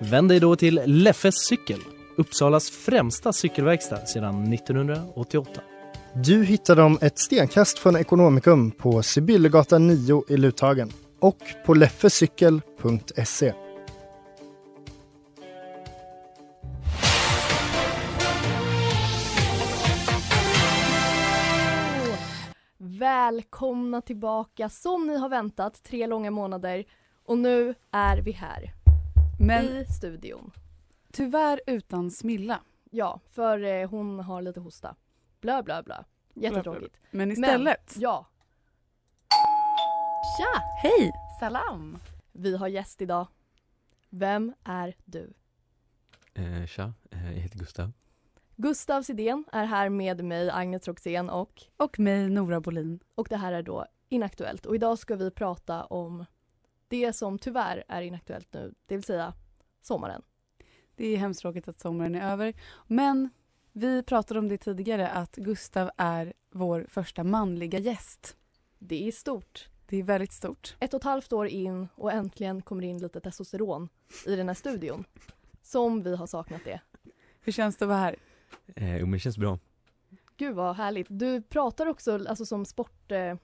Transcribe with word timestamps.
Vänd 0.00 0.28
dig 0.28 0.40
då 0.40 0.56
till 0.56 0.80
Leffes 0.84 1.34
cykel, 1.34 1.78
Uppsalas 2.16 2.70
främsta 2.70 3.32
cykelverkstad 3.32 4.06
sedan 4.06 4.52
1988. 4.52 5.60
Du 6.14 6.44
hittar 6.44 6.76
dem 6.76 6.98
ett 7.00 7.18
stenkast 7.18 7.78
från 7.78 7.96
Ekonomikum 7.96 8.70
på 8.70 9.02
Sibyllegatan 9.02 9.86
9 9.86 10.24
i 10.28 10.36
Luthagen 10.36 10.90
och 11.20 11.38
på 11.66 11.74
leffecykel.se. 11.74 13.52
Välkomna 22.78 24.00
tillbaka 24.00 24.68
som 24.68 25.06
ni 25.06 25.16
har 25.16 25.28
väntat 25.28 25.82
tre 25.82 26.06
långa 26.06 26.30
månader 26.30 26.84
och 27.28 27.38
nu 27.38 27.74
är 27.92 28.16
vi 28.16 28.32
här 28.32 28.74
Men 29.38 29.64
i 29.64 29.84
studion. 29.84 30.50
tyvärr 31.12 31.60
utan 31.66 32.10
Smilla. 32.10 32.60
Ja, 32.90 33.20
för 33.30 33.62
eh, 33.64 33.90
hon 33.90 34.20
har 34.20 34.42
lite 34.42 34.60
hosta. 34.60 34.96
Blö 35.40 35.62
blö 35.62 35.82
blö. 35.82 36.02
Jättetråkigt. 36.34 36.96
Men 37.10 37.30
istället. 37.32 37.92
Men, 37.94 38.02
ja, 38.02 38.26
Tja! 40.38 40.62
Hej! 40.82 41.12
Salam! 41.40 41.98
vi 42.32 42.56
har 42.56 42.68
gäst 42.68 43.02
idag. 43.02 43.26
Vem 44.10 44.54
är 44.64 44.96
du? 45.04 45.32
Eh, 46.34 46.66
tja, 46.66 46.92
eh, 47.10 47.32
jag 47.32 47.40
heter 47.40 47.58
Gustav. 47.58 47.92
Gustav 48.56 49.02
Sidén 49.02 49.44
är 49.52 49.64
här 49.64 49.88
med 49.88 50.24
mig, 50.24 50.50
Agnes 50.50 50.88
Roxén 50.88 51.30
och, 51.30 51.62
Och 51.76 51.98
mig, 51.98 52.30
Nora 52.30 52.60
Bolin. 52.60 53.00
och 53.14 53.26
det 53.30 53.36
här 53.36 53.52
är 53.52 53.62
då 53.62 53.86
Inaktuellt. 54.08 54.66
Och 54.66 54.74
idag 54.74 54.98
ska 54.98 55.16
vi 55.16 55.30
prata 55.30 55.84
om 55.84 56.24
det 56.88 57.12
som 57.12 57.38
tyvärr 57.38 57.84
är 57.88 58.02
inaktuellt 58.02 58.52
nu, 58.52 58.74
det 58.86 58.94
vill 58.94 59.04
säga 59.04 59.34
sommaren. 59.80 60.22
Det 60.94 61.06
är 61.06 61.16
hemskt 61.16 61.40
tråkigt 61.40 61.68
att 61.68 61.80
sommaren 61.80 62.14
är 62.14 62.32
över. 62.32 62.54
Men 62.86 63.30
vi 63.72 64.02
pratade 64.02 64.40
om 64.40 64.48
det 64.48 64.58
tidigare 64.58 65.08
att 65.08 65.36
Gustav 65.36 65.90
är 65.96 66.32
vår 66.50 66.86
första 66.88 67.24
manliga 67.24 67.78
gäst. 67.78 68.36
Det 68.78 69.08
är 69.08 69.12
stort. 69.12 69.68
Det 69.86 69.96
är 69.96 70.02
väldigt 70.02 70.32
stort. 70.32 70.76
ett 70.80 70.94
och 70.94 71.00
ett 71.00 71.04
halvt 71.04 71.32
år 71.32 71.46
in 71.46 71.88
och 71.94 72.12
äntligen 72.12 72.62
kommer 72.62 72.82
in 72.82 72.98
lite 72.98 73.20
testosteron 73.20 73.88
i 74.26 74.36
den 74.36 74.48
här 74.48 74.54
studion. 74.54 75.04
Som 75.62 76.02
vi 76.02 76.16
har 76.16 76.26
saknat 76.26 76.64
det. 76.64 76.80
Hur 77.40 77.52
känns 77.52 77.76
det 77.76 77.84
att 77.84 77.88
vara 77.88 77.98
här? 77.98 78.16
Eh, 78.76 78.96
jo, 78.96 79.06
men 79.06 79.12
det 79.12 79.18
känns 79.18 79.38
bra. 79.38 79.58
Gud 80.36 80.54
vad 80.54 80.76
härligt. 80.76 81.06
Du 81.10 81.42
pratar 81.42 81.86
också 81.86 82.26
alltså 82.28 82.46
som 82.46 82.64
sport... 82.64 83.12
Eh, 83.12 83.34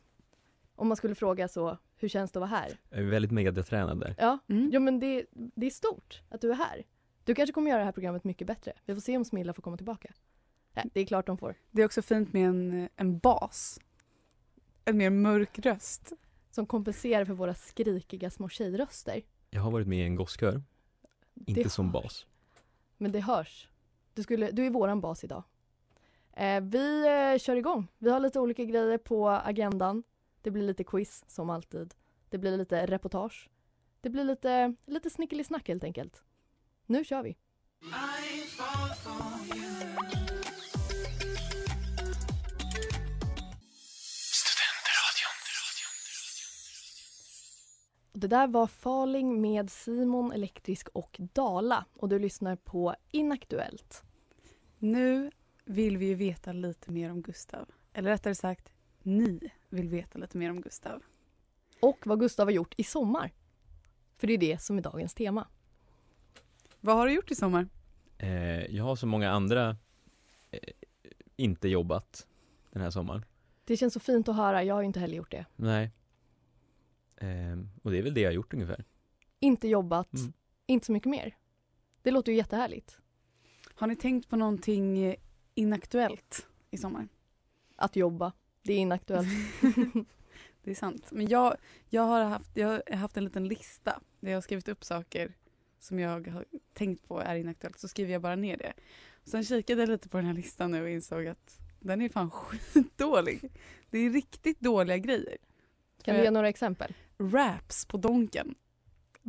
om 0.77 0.89
man 0.89 0.97
skulle 0.97 1.15
fråga 1.15 1.49
så, 1.49 1.79
hur 2.05 2.09
känns 2.09 2.33
det 2.33 2.39
att 2.39 2.51
vara 2.51 2.61
här? 2.61 2.79
Jag 2.91 2.99
är 3.01 3.05
väldigt 3.05 3.31
mediatränad 3.31 4.01
där. 4.01 4.15
Ja, 4.19 4.39
Mm. 4.49 4.71
ja 4.73 4.81
men 4.81 5.01
det, 5.01 5.27
det 5.33 5.67
är 5.67 5.71
stort 5.71 6.23
att 6.29 6.41
du 6.41 6.51
är 6.51 6.55
här. 6.55 6.85
Du 7.25 7.35
kanske 7.35 7.53
kommer 7.53 7.71
göra 7.71 7.79
det 7.79 7.85
här 7.85 7.93
programmet 7.93 8.25
mycket 8.25 8.47
bättre. 8.47 8.73
Vi 8.87 8.95
får 8.95 9.01
se 9.01 9.17
om 9.17 9.25
Smilla 9.25 9.53
får 9.53 9.63
komma 9.63 9.77
tillbaka. 9.77 10.13
Nej, 10.73 10.91
det 10.95 11.01
är 11.01 11.07
klart 11.07 11.27
de 11.27 11.39
får. 11.39 11.55
Det 11.71 11.83
är 11.83 11.87
också 11.87 12.03
fint 12.03 12.33
med 12.33 12.49
en, 12.49 12.89
en 12.97 13.19
bas. 13.19 13.81
En 14.85 14.97
mer 14.97 15.11
mörk 15.11 15.59
röst. 15.59 16.13
Som 16.51 16.67
kompenserar 16.67 17.25
för 17.25 17.35
våra 17.35 17.55
skrikiga 17.55 18.31
små 18.31 18.49
tjejröster. 18.49 19.23
Jag 19.51 19.61
har 19.63 19.71
varit 19.71 19.87
med 19.87 19.99
i 19.99 20.03
en 20.03 20.17
gosskör, 20.17 20.63
inte 21.47 21.63
Det 21.63 21.71
som 21.71 21.87
hörs. 21.87 22.03
bas. 22.03 22.27
Men 22.97 23.13
det 23.13 23.21
hörs. 23.21 23.69
Du, 24.15 24.23
skulle, 24.23 24.51
du 24.51 24.67
är 24.67 24.71
våran 24.71 25.01
bas 25.01 25.25
idag. 25.25 25.43
Eh, 26.33 26.61
vi 26.61 27.07
eh, 27.07 27.39
kör 27.39 27.57
igång. 27.57 27.89
Vi 27.99 28.11
har 28.11 28.21
lite 28.21 28.41
olika 28.41 28.65
grejer 28.65 28.99
på 28.99 29.29
agendan. 29.29 30.03
Det 30.45 30.51
blir 30.51 30.63
lite 30.63 30.85
quiz 30.85 31.25
som 31.27 31.51
alltid. 31.51 31.95
Det 32.29 32.39
blir 32.39 32.57
lite 32.57 32.87
reportage. 32.87 33.51
Det 34.01 34.11
blir 34.11 34.25
lite, 34.25 34.75
lite 34.87 35.11
snickelisnack 35.11 35.69
helt 35.69 35.85
enkelt. 35.85 36.23
Nu 36.87 37.05
kör 37.05 37.23
vi. 37.23 37.37
Det 48.13 48.29
där 48.29 48.47
var 48.47 48.67
Falling 48.67 49.41
med 49.41 49.71
Simon 49.71 50.33
Elektrisk 50.33 50.89
och 50.89 51.17
Dala 51.33 51.85
och 51.95 52.09
du 52.09 52.19
lyssnar 52.19 52.57
på 52.57 52.95
Inaktuellt. 53.11 54.03
Nu 54.79 55.31
vill 55.65 55.99
vi 55.99 56.07
ju 56.07 56.15
veta 56.15 56.53
lite 56.53 56.91
mer 56.91 57.11
om 57.11 57.23
Gustav. 57.23 57.69
Eller 57.93 58.11
rättare 58.11 58.35
sagt, 58.35 58.74
ni 59.05 59.51
vill 59.69 59.89
veta 59.89 60.19
lite 60.19 60.39
mer 60.39 60.51
om 60.51 60.61
Gustav. 60.61 61.03
Och 61.81 61.99
vad 62.07 62.21
Gustav 62.21 62.47
har 62.47 62.53
gjort 62.53 62.75
i 62.77 62.85
sommar. 62.85 63.33
För 64.17 64.27
det 64.27 64.33
är 64.33 64.39
det 64.39 64.63
som 64.63 64.79
är 64.79 64.83
dagens 64.83 65.15
tema. 65.15 65.49
Vad 66.81 66.97
har 66.97 67.07
du 67.07 67.13
gjort 67.15 67.31
i 67.31 67.35
sommar? 67.35 67.69
Eh, 68.19 68.65
jag 68.77 68.85
har 68.85 68.97
som 68.97 69.09
många 69.09 69.31
andra 69.31 69.77
eh, 70.51 70.59
inte 71.37 71.69
jobbat 71.69 72.27
den 72.71 72.83
här 72.83 72.91
sommaren. 72.91 73.25
Det 73.65 73.77
känns 73.77 73.95
så 73.95 74.01
fint 74.01 74.29
att 74.29 74.37
höra, 74.37 74.63
jag 74.65 74.75
har 74.75 74.81
ju 74.83 74.87
inte 74.87 75.01
heller 75.01 75.17
gjort 75.17 75.31
det. 75.31 75.47
Nej. 75.57 75.91
Eh, 77.17 77.59
och 77.83 77.91
det 77.91 77.99
är 77.99 78.03
väl 78.03 78.15
det 78.15 78.21
jag 78.21 78.29
har 78.29 78.35
gjort 78.35 78.55
ungefär. 78.55 78.85
Inte 79.41 79.69
jobbat, 79.69 80.15
Mm. 80.15 80.33
inte 80.67 80.87
så 80.87 80.93
mycket 80.93 81.11
mer. 81.11 81.37
Det 82.03 82.11
låter 82.11 82.33
ju 82.33 82.39
jättehärligt. 82.39 82.99
Har 83.75 83.87
ni 83.87 83.97
tänkt 83.97 84.29
på 84.29 84.37
någonting 84.37 84.99
eh, 84.99 85.15
inaktuellt 85.55 86.47
i 86.71 86.79
sommar? 86.79 87.09
Att 87.77 87.97
jobba, 87.97 88.33
det 88.65 88.73
är 88.73 88.79
inaktuellt. 88.79 89.29
Det 90.65 90.71
är 90.71 90.75
sant. 90.75 91.09
Men 91.13 91.29
jag, 91.29 91.57
jag, 91.89 92.03
har 92.03 92.25
haft, 92.25 92.51
jag 92.57 92.69
har 92.69 92.97
haft 92.97 93.17
en 93.17 93.25
liten 93.25 93.49
lista 93.49 94.01
där 94.21 94.31
jag 94.31 94.37
har 94.37 94.43
skrivit 94.43 94.69
upp 94.69 94.85
saker 94.85 95.35
som 95.79 95.99
jag 95.99 96.29
har 96.29 96.45
tänkt 96.73 97.09
på 97.09 97.21
är 97.21 97.35
inaktuellt. 97.35 97.79
Så 97.79 97.89
skriver 97.89 98.13
jag 98.13 98.23
bara 98.23 98.37
ner 98.37 98.57
det. 98.57 98.73
Sen 99.25 99.45
kikade 99.45 99.83
jag 99.83 99.89
lite 99.89 100.09
på 100.09 100.17
den 100.17 100.27
här 100.27 100.35
listan 100.35 100.71
nu 100.71 100.83
och 100.83 100.89
insåg 100.89 101.27
att 101.27 101.61
den 101.81 102.03
är 102.03 102.09
fan 102.09 102.31
skitdålig. 102.73 103.51
Det 103.91 103.99
är 103.99 104.11
riktigt 104.11 104.61
dåliga 104.61 104.99
grejer. 104.99 105.37
Kan 106.03 106.17
du 106.17 106.23
ge 106.23 106.31
några 106.31 106.49
exempel? 106.49 106.95
Raps 107.19 107.87
på 107.87 107.97
Donken. 107.97 108.55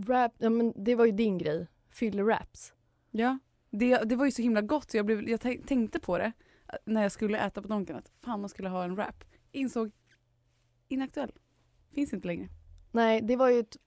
Rap, 0.07 0.33
ja 0.37 0.49
men 0.49 0.73
det 0.75 0.95
var 0.95 1.05
ju 1.05 1.11
din 1.11 1.37
grej. 1.37 1.67
Fylleraps. 1.89 2.73
Ja. 3.11 3.39
Det, 3.69 3.97
det 3.97 4.15
var 4.15 4.25
ju 4.25 4.31
så 4.31 4.41
himla 4.41 4.61
gott 4.61 4.91
så 4.91 4.97
jag, 4.97 5.05
blev, 5.05 5.29
jag 5.29 5.39
tän- 5.39 5.65
tänkte 5.65 5.99
på 5.99 6.17
det 6.17 6.31
när 6.85 7.01
jag 7.01 7.11
skulle 7.11 7.37
äta 7.39 7.61
på 7.61 7.67
Donken 7.67 7.95
att 7.95 8.09
fan 8.15 8.39
man 8.41 8.49
skulle 8.49 8.69
ha 8.69 8.83
en 8.83 8.95
wrap. 8.95 9.23
Insåg 9.51 9.91
inaktuell. 10.87 11.31
Finns 11.91 12.13
inte 12.13 12.27
längre. 12.27 12.49
Nej, 12.91 13.21
det 13.21 13.35
var 13.35 13.49
ju 13.49 13.59
ett, 13.59 13.77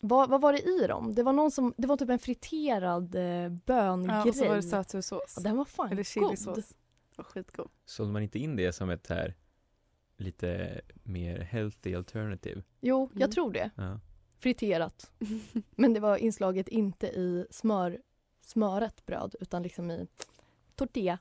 vad, 0.00 0.30
vad 0.30 0.40
var 0.40 0.52
det 0.52 0.62
i 0.62 0.86
dem? 0.86 1.14
Det 1.14 1.22
var 1.22 1.32
någon 1.32 1.50
som, 1.50 1.74
det 1.76 1.86
var 1.86 1.96
typ 1.96 2.08
en 2.10 2.18
friterad 2.18 3.14
eh, 3.14 3.48
böngrej. 3.48 4.16
Ja, 4.16 4.28
och 4.28 4.34
så 4.34 4.48
var 4.48 4.56
det 4.56 4.62
sötsursås. 4.62 5.34
Ja, 5.36 5.42
den 5.42 5.56
var 5.56 5.64
fan 5.64 5.86
Eller 5.86 5.96
god. 5.96 6.06
chilisås. 6.06 6.68
Det 6.68 7.16
var 7.16 7.24
skitgod. 7.24 7.70
Sålde 7.84 8.12
man 8.12 8.22
inte 8.22 8.38
in 8.38 8.56
det 8.56 8.72
som 8.72 8.90
ett 8.90 9.06
här 9.06 9.34
lite 10.16 10.80
mer 11.02 11.38
healthy 11.40 11.94
alternative? 11.94 12.62
Jo, 12.80 13.08
jag 13.12 13.16
Mm. 13.22 13.30
tror 13.30 13.52
det. 13.52 13.70
Ja. 13.76 14.00
Friterat. 14.38 15.10
Men 15.70 15.94
det 15.94 16.00
var 16.00 16.16
inslaget 16.16 16.68
inte 16.68 17.06
i 17.06 17.46
smör, 17.50 17.98
smöret 18.40 19.06
bröd 19.06 19.34
utan 19.40 19.62
liksom 19.62 19.90
i 19.90 20.06
tortilla. 20.74 21.18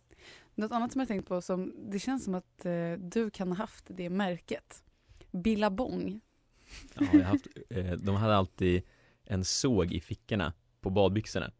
Något 0.56 0.72
annat 0.72 0.92
som 0.92 1.00
jag 1.00 1.08
tänkt 1.08 1.28
på 1.28 1.42
som 1.42 1.74
det 1.92 2.00
känns 2.00 2.24
som 2.24 2.36
att 2.36 2.66
eh, 2.66 2.94
du 3.00 3.30
kan 3.30 3.48
ha 3.48 3.56
haft 3.56 3.86
det 3.88 4.10
märket. 4.10 4.84
Billabong. 5.32 6.22
Ja, 6.96 7.06
jag 7.14 7.24
haft, 7.24 7.48
eh, 7.70 7.92
de 7.92 8.16
hade 8.16 8.36
alltid 8.36 8.82
en 9.26 9.46
såg 9.46 9.94
i 9.94 10.00
fickorna 10.02 10.54
på 10.82 10.90
badbyxorna. 10.90 11.52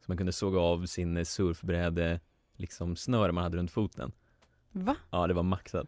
Så 0.00 0.04
man 0.06 0.16
kunde 0.16 0.32
såga 0.32 0.60
av 0.60 0.86
sin 0.86 1.26
surfbräde, 1.26 2.20
liksom 2.56 2.96
snöre 2.96 3.32
man 3.32 3.44
hade 3.44 3.56
runt 3.56 3.70
foten. 3.70 4.12
Va? 4.72 4.96
Ja, 5.10 5.26
det 5.26 5.34
var 5.34 5.42
maxat. 5.42 5.86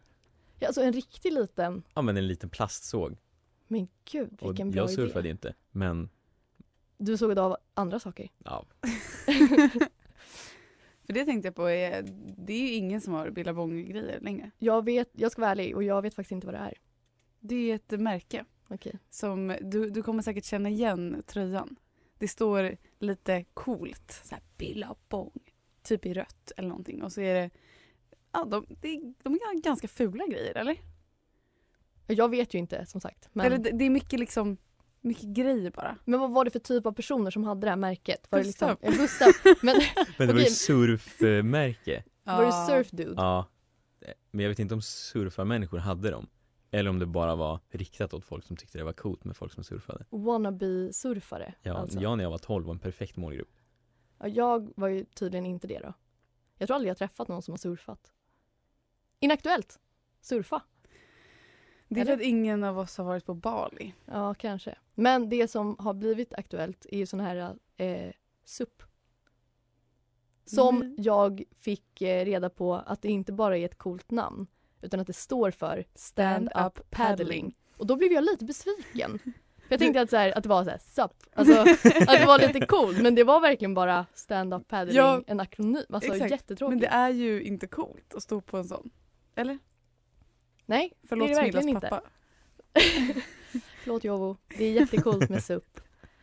Ja, 0.58 0.66
alltså 0.66 0.82
en 0.82 0.92
riktig 0.92 1.32
liten, 1.32 1.82
Ja, 1.94 2.02
men 2.02 2.16
en 2.16 2.26
liten 2.26 2.50
plastsåg. 2.50 3.16
men 3.68 3.88
gud 4.12 4.42
Och 4.42 4.50
vilken 4.50 4.70
bra 4.70 4.80
jag 4.82 4.90
surfade 4.90 5.20
idé. 5.28 5.30
inte, 5.30 5.54
men 5.70 6.08
Du 6.98 7.16
såg 7.16 7.38
av 7.38 7.56
andra 7.74 7.98
saker. 8.00 8.28
ja, 8.44 8.64
För 11.06 11.12
det 11.12 11.24
tänkte 11.24 11.48
jag 11.48 11.54
på, 11.54 11.68
är, 11.68 12.02
det 12.36 12.52
är 12.52 12.60
ju 12.60 12.72
ingen 12.72 13.00
som 13.00 13.14
har 13.14 13.30
Billabong-grejer 13.30 14.20
längre. 14.20 14.50
Jag 14.58 14.84
vet, 14.84 15.10
jag 15.12 15.32
ska 15.32 15.40
vara 15.40 15.50
ärlig 15.50 15.76
och 15.76 15.82
jag 15.82 16.02
vet 16.02 16.14
faktiskt 16.14 16.32
inte 16.32 16.46
vad 16.46 16.54
det 16.54 16.58
är. 16.58 16.74
Det 17.40 17.70
är 17.70 17.74
ett 17.74 18.00
märke 18.00 18.44
Okej. 18.68 18.98
som, 19.10 19.56
du, 19.60 19.90
du 19.90 20.02
kommer 20.02 20.22
säkert 20.22 20.44
känna 20.44 20.68
igen 20.68 21.22
tröjan. 21.26 21.76
Det 22.18 22.28
står 22.28 22.76
lite 22.98 23.44
coolt, 23.54 24.20
så 24.24 24.34
här 24.34 24.44
Billabong, 24.56 25.38
typ 25.82 26.06
i 26.06 26.14
rött 26.14 26.52
eller 26.56 26.68
någonting. 26.68 27.02
Och 27.02 27.12
så 27.12 27.20
är 27.20 27.34
det, 27.34 27.50
ja 28.32 28.44
de, 28.44 28.66
det, 28.68 29.14
de 29.22 29.34
är 29.34 29.60
ganska 29.60 29.88
fula 29.88 30.26
grejer 30.26 30.54
eller? 30.54 30.76
Jag 32.06 32.28
vet 32.28 32.54
ju 32.54 32.58
inte 32.58 32.86
som 32.86 33.00
sagt. 33.00 33.28
Men, 33.32 33.46
Eller 33.46 33.58
det, 33.58 33.70
det 33.70 33.84
är 33.84 33.90
mycket 33.90 34.20
liksom, 34.20 34.56
mycket 35.04 35.24
grejer 35.28 35.70
bara. 35.70 35.96
men 36.04 36.20
vad 36.20 36.30
var 36.32 36.44
det 36.44 36.50
för 36.50 36.58
typ 36.58 36.86
av 36.86 36.92
personer 36.92 37.30
som 37.30 37.44
hade 37.44 37.60
det 37.66 37.70
här 37.70 37.76
märket? 37.76 38.26
Var 38.30 38.38
det 38.38 38.44
liksom, 38.44 38.68
Gustav. 38.68 38.92
ja, 38.92 39.02
Gustav. 39.02 39.56
Men 39.62 39.76
Men 40.18 40.26
det 40.28 40.34
var 40.34 40.40
ju 40.40 40.46
surfmärke. 40.46 42.04
var 42.24 42.44
det 42.44 42.52
surf 42.52 42.90
dude? 42.90 43.14
Ja. 43.16 43.46
Men 44.30 44.42
jag 44.42 44.50
vet 44.50 44.58
inte 44.58 44.74
om 44.74 44.82
surfarmänniskor 44.82 45.78
hade 45.78 46.10
dem. 46.10 46.26
Eller 46.70 46.90
om 46.90 46.98
det 46.98 47.06
bara 47.06 47.34
var 47.34 47.60
riktat 47.70 48.14
åt 48.14 48.24
folk 48.24 48.44
som 48.44 48.56
tyckte 48.56 48.78
det 48.78 48.84
var 48.84 48.92
coolt 48.92 49.24
med 49.24 49.36
folk 49.36 49.52
som 49.52 49.64
surfade. 49.64 50.04
Wannabe-surfare 50.10 51.54
Ja, 51.62 51.74
alltså. 51.76 52.00
jag 52.00 52.16
när 52.18 52.24
jag 52.24 52.30
var 52.30 52.38
12 52.38 52.66
var 52.66 52.72
en 52.74 52.78
perfekt 52.78 53.16
målgrupp. 53.16 53.52
Ja, 54.18 54.28
jag 54.28 54.72
var 54.76 54.88
ju 54.88 55.04
tydligen 55.04 55.46
inte 55.46 55.66
det 55.66 55.78
då. 55.78 55.94
Jag 56.58 56.66
tror 56.68 56.74
aldrig 56.74 56.90
jag 56.90 56.96
träffat 56.98 57.28
någon 57.28 57.42
som 57.42 57.52
har 57.52 57.58
surfat. 57.58 58.12
Inaktuellt. 59.20 59.78
Surfa. 60.20 60.62
Det 61.94 62.00
är 62.00 62.04
för 62.04 62.12
att 62.12 62.20
ingen 62.20 62.64
av 62.64 62.78
oss 62.78 62.96
har 62.98 63.04
varit 63.04 63.26
på 63.26 63.34
Bali. 63.34 63.94
Ja, 64.06 64.34
kanske. 64.34 64.74
Men 64.94 65.28
det 65.28 65.48
som 65.50 65.76
har 65.78 65.94
blivit 65.94 66.34
aktuellt 66.34 66.86
är 66.90 66.98
ju 66.98 67.06
sån 67.06 67.20
här 67.20 67.56
eh, 67.76 68.10
SUP. 68.44 68.82
Som 70.46 70.76
Mm. 70.82 70.94
jag 70.98 71.42
fick 71.60 72.02
eh, 72.02 72.24
reda 72.24 72.50
på 72.50 72.74
att 72.74 73.02
det 73.02 73.08
inte 73.08 73.32
bara 73.32 73.58
är 73.58 73.64
ett 73.64 73.78
coolt 73.78 74.10
namn 74.10 74.46
utan 74.82 75.00
att 75.00 75.06
det 75.06 75.12
står 75.12 75.50
för 75.50 75.84
Stand 75.94 76.48
Up 76.66 76.90
Paddling. 76.90 77.56
Och 77.76 77.86
då 77.86 77.96
blev 77.96 78.12
jag 78.12 78.24
lite 78.24 78.44
besviken. 78.44 79.18
För 79.18 79.72
jag 79.72 79.78
tänkte 79.80 80.00
att, 80.00 80.10
så 80.10 80.16
här, 80.16 80.36
att 80.38 80.42
det 80.42 80.48
var 80.48 80.64
så 80.64 80.70
här, 80.70 80.78
SUP. 80.78 81.12
Alltså 81.34 81.60
att 82.10 82.18
det 82.20 82.24
var 82.26 82.38
lite 82.46 82.66
coolt 82.66 83.02
men 83.02 83.14
det 83.14 83.24
var 83.24 83.40
verkligen 83.40 83.74
bara 83.74 84.06
Stand 84.14 84.54
Up 84.54 84.68
Paddling, 84.68 84.96
Ja, 84.96 85.22
en 85.26 85.40
akronym. 85.40 85.84
Alltså 85.88 86.12
exakt. 86.12 86.30
jättetråkigt. 86.30 86.70
Men 86.70 86.80
det 86.80 86.86
är 86.96 87.08
ju 87.10 87.42
inte 87.42 87.66
coolt 87.66 88.14
att 88.14 88.22
stå 88.22 88.40
på 88.40 88.56
en 88.56 88.64
sån. 88.64 88.90
Eller? 89.34 89.58
Nej, 90.66 90.92
Förlåt 91.08 91.28
det 91.28 91.32
är 91.32 91.36
det 91.36 91.42
verkligen 91.42 91.62
Smillas 91.62 91.84
inte. 91.84 91.88
pappa. 91.88 92.08
Förlåt 93.82 94.04
Jovo, 94.04 94.36
det 94.58 94.64
är 94.64 94.72
jättecoolt 94.72 95.28
med 95.30 95.44
SUP. 95.44 95.80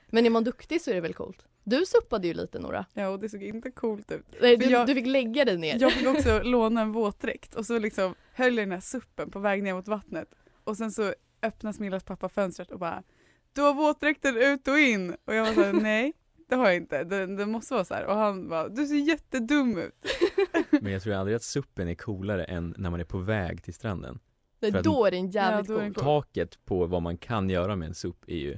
Men 0.07 0.25
är 0.25 0.29
man 0.29 0.43
duktig 0.43 0.81
så 0.81 0.89
är 0.91 0.95
det 0.95 1.01
väl 1.01 1.13
coolt? 1.13 1.45
Du 1.63 1.85
suppade 1.85 2.27
ju 2.27 2.33
lite 2.33 2.59
Nora. 2.59 2.85
Ja 2.93 3.07
och 3.09 3.19
det 3.19 3.29
såg 3.29 3.43
inte 3.43 3.71
coolt 3.71 4.11
ut. 4.11 4.25
Nej, 4.41 4.57
du, 4.57 4.65
jag- 4.65 4.87
du 4.87 4.93
fick 4.95 5.05
lägga 5.07 5.45
dig 5.45 5.57
ner. 5.57 5.77
Jag 5.81 5.91
fick 5.91 6.07
också 6.07 6.39
låna 6.43 6.81
en 6.81 6.91
våtdräkt 6.91 7.55
och 7.55 7.65
så 7.65 7.79
liksom 7.79 8.15
höll 8.33 8.57
jag 8.57 8.67
den 8.67 8.71
här 8.71 8.79
suppen 8.79 9.31
på 9.31 9.39
väg 9.39 9.63
ner 9.63 9.73
mot 9.73 9.87
vattnet. 9.87 10.27
Och 10.63 10.77
sen 10.77 10.91
så 10.91 11.13
öppnar 11.41 11.71
Smillas 11.73 12.03
pappa 12.03 12.29
fönstret 12.29 12.71
och 12.71 12.79
bara 12.79 13.03
Du 13.53 13.61
har 13.61 13.73
våtdräkten 13.73 14.37
ut 14.37 14.67
och 14.67 14.79
in. 14.79 15.15
Och 15.25 15.35
jag 15.35 15.45
var 15.45 15.53
såhär 15.53 15.73
nej 15.81 16.13
det 16.49 16.55
har 16.55 16.65
jag 16.65 16.75
inte. 16.75 17.03
Den, 17.03 17.35
den 17.35 17.51
måste 17.51 17.73
vara 17.73 17.85
så 17.85 17.93
här. 17.93 18.05
Och 18.05 18.15
han 18.15 18.49
bara 18.49 18.69
du 18.69 18.85
ser 18.87 18.95
jättedum 18.95 19.77
ut. 19.77 20.05
Men 20.69 20.91
jag 20.93 21.01
tror 21.01 21.13
aldrig 21.13 21.35
att 21.35 21.43
suppen 21.43 21.87
är 21.87 21.95
coolare 21.95 22.43
än 22.43 22.75
när 22.77 22.89
man 22.89 22.99
är 22.99 23.03
på 23.03 23.17
väg 23.17 23.63
till 23.63 23.73
stranden. 23.73 24.19
Nej, 24.61 24.71
för 24.71 24.83
då 24.83 25.05
är 25.05 25.11
den 25.11 25.29
jävligt 25.31 25.69
Ja, 25.69 25.75
cool. 25.75 25.93
Taket 25.93 26.65
på 26.65 26.85
vad 26.85 27.01
man 27.01 27.17
kan 27.17 27.49
göra 27.49 27.75
med 27.75 27.87
en 27.87 27.95
supp 27.95 28.23
är 28.27 28.37
ju 28.37 28.57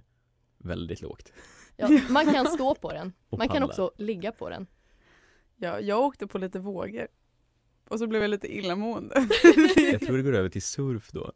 väldigt 0.58 1.02
lågt. 1.02 1.34
Ja, 1.76 1.90
man 2.10 2.34
kan 2.34 2.46
stå 2.46 2.76
på 2.76 2.92
den. 2.92 3.14
Man 3.38 3.50
kan 3.50 3.64
också 3.64 3.92
ligga 3.98 4.32
på 4.32 4.50
den. 4.50 4.68
Ja, 5.56 5.80
jag 5.80 6.02
åkte 6.02 6.28
på 6.28 6.38
lite 6.38 6.60
vågor. 6.60 7.08
Och 7.90 8.00
så 8.00 8.08
blev 8.08 8.22
jag 8.22 8.30
lite 8.30 8.58
illamående. 8.58 9.16
Jag 9.92 10.02
tror 10.02 10.18
det 10.18 10.24
går 10.24 10.36
över 10.36 10.50
till 10.50 10.62
surf 10.62 11.12
då. 11.12 11.32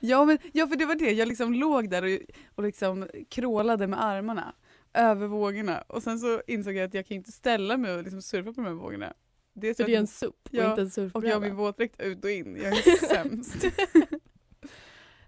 ja, 0.00 0.24
men, 0.24 0.38
ja 0.52 0.66
för 0.66 0.76
det 0.76 0.86
var 0.86 0.94
det, 0.94 1.10
jag 1.10 1.28
liksom 1.28 1.54
låg 1.54 1.90
där 1.90 2.02
och, 2.02 2.20
och 2.54 2.62
liksom 2.62 3.08
krålade 3.30 3.86
med 3.86 4.04
armarna 4.04 4.54
över 4.94 5.26
vågorna 5.26 5.82
och 5.88 6.02
sen 6.02 6.18
så 6.18 6.42
insåg 6.46 6.74
jag 6.74 6.84
att 6.84 6.94
jag 6.94 7.06
kan 7.06 7.16
inte 7.16 7.32
ställa 7.32 7.76
mig 7.76 7.94
och 7.94 8.02
liksom 8.02 8.22
surfa 8.22 8.52
på 8.52 8.60
de 8.60 8.66
här 8.66 8.74
vågorna. 8.74 9.14
Det 9.54 9.68
är 9.68 9.74
så 9.74 9.82
För 9.84 9.90
det 9.90 9.94
är 9.94 10.00
en 10.00 10.06
SUP 10.06 10.34
och 10.48 10.54
inte 10.54 10.62
en 10.80 10.86
och 10.86 10.92
surfbräda. 10.92 11.28
jag 11.28 11.34
har 11.36 11.40
min 11.40 11.56
våtdräkt 11.56 12.00
ut 12.00 12.24
och 12.24 12.30
in, 12.30 12.56
jag 12.56 12.66
är 12.66 13.06
sämst. 13.14 13.56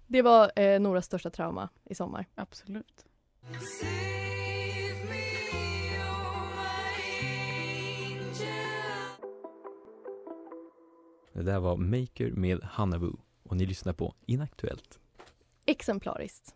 Det 0.06 0.22
var 0.22 0.60
eh, 0.60 0.80
Noras 0.80 1.06
största 1.06 1.30
trauma 1.30 1.68
i 1.84 1.94
sommar. 1.94 2.26
Absolut. 2.34 3.04
Det 11.32 11.42
där 11.42 11.60
var 11.60 11.76
Maker 11.76 12.30
med 12.30 12.62
Hanabu 12.62 13.12
och 13.42 13.56
ni 13.56 13.66
lyssnar 13.66 13.92
på 13.92 14.14
Inaktuellt. 14.26 14.98
Exemplariskt. 15.66 16.54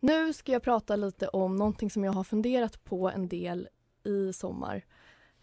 Nu 0.00 0.32
ska 0.32 0.52
jag 0.52 0.62
prata 0.62 0.96
lite 0.96 1.28
om 1.28 1.56
någonting 1.56 1.90
som 1.90 2.04
jag 2.04 2.12
har 2.12 2.24
funderat 2.24 2.84
på 2.84 3.10
en 3.10 3.28
del 3.28 3.68
i 4.04 4.32
sommar. 4.32 4.84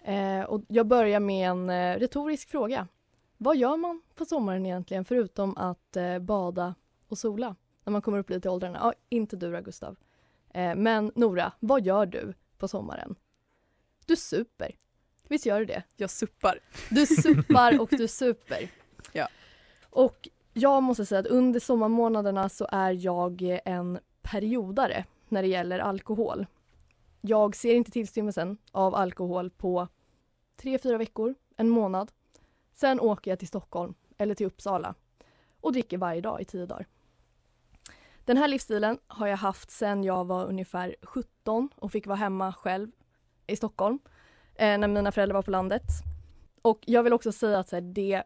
Eh, 0.07 0.43
och 0.43 0.61
jag 0.67 0.87
börjar 0.87 1.19
med 1.19 1.49
en 1.49 1.69
eh, 1.69 1.99
retorisk 1.99 2.49
fråga. 2.49 2.87
Vad 3.37 3.57
gör 3.57 3.77
man 3.77 4.01
på 4.15 4.25
sommaren 4.25 4.65
egentligen 4.65 5.05
förutom 5.05 5.57
att 5.57 5.95
eh, 5.95 6.19
bada 6.19 6.75
och 7.07 7.17
sola? 7.17 7.55
När 7.83 7.91
man 7.91 8.01
kommer 8.01 8.17
upp 8.17 8.29
lite 8.29 8.47
i 8.47 8.51
åldrarna. 8.51 8.79
Ja, 8.81 8.93
inte 9.09 9.35
du 9.35 9.51
då, 9.51 9.61
Gustav. 9.61 9.95
Eh, 10.53 10.75
men 10.75 11.11
Nora, 11.15 11.51
vad 11.59 11.85
gör 11.85 12.05
du 12.05 12.33
på 12.57 12.67
sommaren? 12.67 13.15
Du 14.05 14.15
super. 14.15 14.75
Visst 15.27 15.45
gör 15.45 15.59
du 15.59 15.65
det? 15.65 15.83
Jag 15.95 16.09
suppar. 16.09 16.59
Du 16.89 17.05
suppar 17.05 17.81
och 17.81 17.89
du 17.91 18.07
super. 18.07 18.69
Ja. 19.11 19.27
Och 19.89 20.29
jag 20.53 20.83
måste 20.83 21.05
säga 21.05 21.19
att 21.19 21.27
under 21.27 21.59
sommarmånaderna 21.59 22.49
så 22.49 22.67
är 22.71 22.91
jag 22.91 23.59
en 23.65 23.99
periodare 24.21 25.05
när 25.29 25.41
det 25.41 25.47
gäller 25.47 25.79
alkohol. 25.79 26.45
Jag 27.21 27.55
ser 27.55 27.75
inte 27.75 27.91
tillstymmelsen 27.91 28.57
av 28.71 28.95
alkohol 28.95 29.49
på 29.49 29.87
tre, 30.57 30.77
fyra 30.79 30.97
veckor, 30.97 31.35
en 31.55 31.69
månad. 31.69 32.11
Sen 32.73 32.99
åker 32.99 33.31
jag 33.31 33.39
till 33.39 33.47
Stockholm 33.47 33.93
eller 34.17 34.35
till 34.35 34.47
Uppsala 34.47 34.95
och 35.61 35.73
dricker 35.73 35.97
varje 35.97 36.21
dag 36.21 36.41
i 36.41 36.45
tio 36.45 36.65
dagar. 36.65 36.87
Den 38.25 38.37
här 38.37 38.47
livsstilen 38.47 38.97
har 39.07 39.27
jag 39.27 39.37
haft 39.37 39.71
sedan 39.71 40.03
jag 40.03 40.25
var 40.25 40.45
ungefär 40.45 40.95
17 41.01 41.69
och 41.75 41.91
fick 41.91 42.07
vara 42.07 42.17
hemma 42.17 42.53
själv 42.53 42.91
i 43.47 43.55
Stockholm 43.55 43.99
eh, 44.55 44.77
när 44.77 44.87
mina 44.87 45.11
föräldrar 45.11 45.33
var 45.33 45.41
på 45.41 45.51
landet. 45.51 45.83
Och 46.61 46.79
jag 46.85 47.03
vill 47.03 47.13
också 47.13 47.31
säga 47.31 47.59
att 47.59 47.71
här, 47.71 47.81
det, 47.81 48.23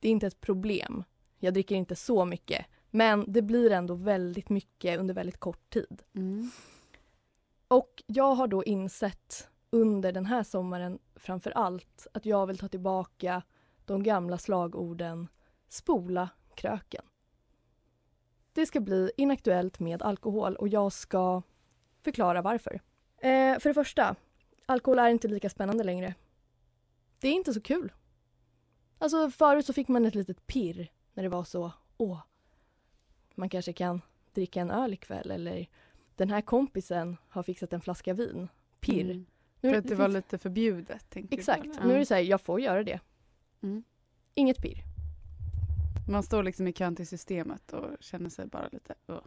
det 0.00 0.08
är 0.08 0.12
inte 0.12 0.26
ett 0.26 0.40
problem. 0.40 1.04
Jag 1.38 1.54
dricker 1.54 1.74
inte 1.74 1.96
så 1.96 2.24
mycket. 2.24 2.66
Men 2.90 3.32
det 3.32 3.42
blir 3.42 3.70
ändå 3.70 3.94
väldigt 3.94 4.48
mycket 4.48 5.00
under 5.00 5.14
väldigt 5.14 5.40
kort 5.40 5.70
tid. 5.70 6.02
Mm. 6.14 6.50
Och 7.68 8.02
jag 8.06 8.34
har 8.34 8.46
då 8.46 8.64
insett 8.64 9.48
under 9.70 10.12
den 10.12 10.26
här 10.26 10.42
sommaren 10.42 10.98
framför 11.16 11.50
allt 11.50 12.06
att 12.14 12.26
jag 12.26 12.46
vill 12.46 12.58
ta 12.58 12.68
tillbaka 12.68 13.42
de 13.84 14.02
gamla 14.02 14.38
slagorden 14.38 15.28
spola 15.68 16.28
kröken. 16.54 17.04
Det 18.52 18.66
ska 18.66 18.80
bli 18.80 19.10
inaktuellt 19.16 19.80
med 19.80 20.02
alkohol 20.02 20.56
och 20.56 20.68
jag 20.68 20.92
ska 20.92 21.42
förklara 22.02 22.42
varför. 22.42 22.80
Eh, 23.18 23.58
för 23.58 23.68
det 23.68 23.74
första, 23.74 24.16
alkohol 24.66 24.98
är 24.98 25.08
inte 25.08 25.28
lika 25.28 25.50
spännande 25.50 25.84
längre. 25.84 26.14
Det 27.18 27.28
är 27.28 27.32
inte 27.32 27.54
så 27.54 27.60
kul. 27.60 27.92
Alltså 28.98 29.30
förut 29.30 29.66
så 29.66 29.72
fick 29.72 29.88
man 29.88 30.06
ett 30.06 30.14
litet 30.14 30.46
pirr 30.46 30.88
när 31.14 31.22
det 31.22 31.28
var 31.28 31.44
så, 31.44 31.72
åh, 31.96 32.20
man 33.34 33.48
kanske 33.48 33.72
kan 33.72 34.00
dricka 34.34 34.60
en 34.60 34.70
öl 34.70 34.94
ikväll 34.94 35.30
eller 35.30 35.66
den 36.16 36.30
här 36.30 36.40
kompisen 36.40 37.16
har 37.28 37.42
fixat 37.42 37.72
en 37.72 37.80
flaska 37.80 38.14
vin. 38.14 38.48
Pirr. 38.80 39.10
Mm. 39.10 39.26
Nu, 39.60 39.70
För 39.70 39.78
att 39.78 39.88
det 39.88 39.94
var 39.94 40.08
lite 40.08 40.38
förbjudet. 40.38 41.06
du 41.10 41.26
Exakt. 41.30 41.64
eller? 41.64 41.84
Nu 41.84 41.94
är 41.94 41.98
det 41.98 42.06
så 42.06 42.14
här, 42.14 42.20
jag 42.20 42.40
får 42.40 42.60
göra 42.60 42.84
det. 42.84 43.00
Mm. 43.62 43.84
Inget 44.34 44.62
pirr. 44.62 44.82
Man 46.08 46.22
står 46.22 46.42
liksom 46.42 46.68
i 46.68 46.72
kön 46.72 46.96
till 46.96 47.06
systemet 47.06 47.72
och 47.72 47.90
känner 48.00 48.30
sig 48.30 48.46
bara 48.46 48.68
lite... 48.72 48.94
Uh. 49.10 49.18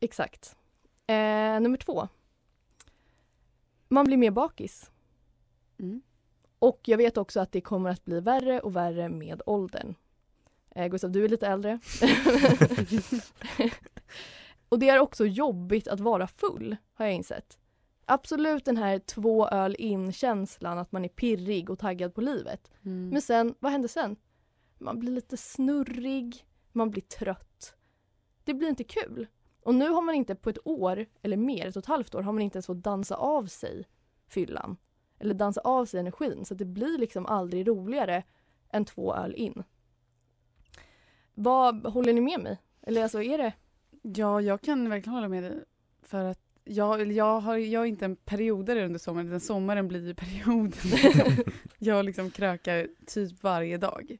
Exakt. 0.00 0.56
Eh, 1.06 1.60
nummer 1.60 1.76
två. 1.76 2.08
Man 3.88 4.04
blir 4.04 4.16
mer 4.16 4.30
bakis. 4.30 4.90
Mm. 5.78 6.02
Och 6.58 6.80
jag 6.84 6.98
vet 6.98 7.16
också 7.16 7.40
att 7.40 7.52
det 7.52 7.60
kommer 7.60 7.90
att 7.90 8.04
bli 8.04 8.20
värre 8.20 8.60
och 8.60 8.76
värre 8.76 9.08
med 9.08 9.42
åldern. 9.46 9.94
Eh, 10.70 10.86
Gustav, 10.86 11.10
du 11.10 11.24
är 11.24 11.28
lite 11.28 11.46
äldre. 11.46 11.78
och 14.68 14.78
det 14.78 14.88
är 14.88 14.98
också 14.98 15.26
jobbigt 15.26 15.88
att 15.88 16.00
vara 16.00 16.26
full, 16.26 16.76
har 16.94 17.04
jag 17.04 17.14
insett. 17.14 17.57
Absolut 18.10 18.64
den 18.64 18.76
här 18.76 18.98
två 18.98 19.48
öl 19.48 19.76
in-känslan, 19.78 20.78
att 20.78 20.92
man 20.92 21.04
är 21.04 21.08
pirrig 21.08 21.70
och 21.70 21.78
taggad 21.78 22.14
på 22.14 22.20
livet. 22.20 22.70
Mm. 22.84 23.08
Men 23.08 23.22
sen, 23.22 23.54
vad 23.58 23.72
händer 23.72 23.88
sen? 23.88 24.16
Man 24.78 24.98
blir 24.98 25.12
lite 25.12 25.36
snurrig, 25.36 26.46
man 26.72 26.90
blir 26.90 27.02
trött. 27.02 27.76
Det 28.44 28.54
blir 28.54 28.68
inte 28.68 28.84
kul. 28.84 29.26
Och 29.62 29.74
nu 29.74 29.88
har 29.88 30.02
man 30.02 30.14
inte 30.14 30.34
på 30.34 30.50
ett 30.50 30.66
år, 30.66 31.06
eller 31.22 31.36
mer, 31.36 31.66
ett 31.66 31.76
och 31.76 31.82
ett 31.82 31.86
halvt 31.86 32.14
år, 32.14 32.22
har 32.22 32.32
man 32.32 32.42
inte 32.42 32.56
ens 32.56 32.66
fått 32.66 32.82
dansa 32.82 33.16
av 33.16 33.46
sig 33.46 33.84
fyllan. 34.28 34.76
Eller 35.18 35.34
dansa 35.34 35.60
av 35.60 35.86
sig 35.86 36.00
energin, 36.00 36.44
så 36.44 36.54
det 36.54 36.64
blir 36.64 36.98
liksom 36.98 37.26
aldrig 37.26 37.68
roligare 37.68 38.22
än 38.70 38.84
två 38.84 39.14
öl 39.14 39.34
in. 39.34 39.62
Vad, 41.34 41.86
håller 41.86 42.12
ni 42.12 42.20
med 42.20 42.40
mig? 42.40 42.58
Eller 42.82 43.02
alltså 43.02 43.22
är 43.22 43.38
det? 43.38 43.52
Ja, 44.02 44.40
jag 44.40 44.60
kan 44.60 44.90
verkligen 44.90 45.14
hålla 45.14 45.28
med 45.28 45.42
dig. 45.42 45.64
För 46.02 46.24
att 46.24 46.47
jag, 46.68 47.12
jag, 47.12 47.40
har, 47.40 47.56
jag 47.56 47.82
är 47.82 47.86
inte 47.86 48.04
en 48.04 48.16
periodare 48.16 48.84
under 48.84 48.98
sommaren, 48.98 49.26
utan 49.28 49.40
sommaren 49.40 49.88
blir 49.88 50.06
ju 50.06 50.14
perioden. 50.14 50.72
jag 51.78 52.04
liksom 52.04 52.30
krökar 52.30 52.88
typ 53.06 53.42
varje 53.42 53.78
dag. 53.78 54.16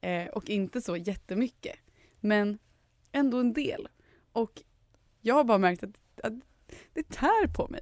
Eh, 0.00 0.26
och 0.26 0.50
inte 0.50 0.80
så 0.80 0.96
jättemycket. 0.96 1.76
Men 2.20 2.58
ändå 3.12 3.38
en 3.40 3.52
del. 3.52 3.88
Och 4.32 4.62
jag 5.20 5.34
har 5.34 5.44
bara 5.44 5.58
märkt 5.58 5.82
att, 5.82 6.00
att 6.22 6.32
det 6.92 7.08
tär 7.08 7.46
på 7.54 7.68
mig. 7.68 7.80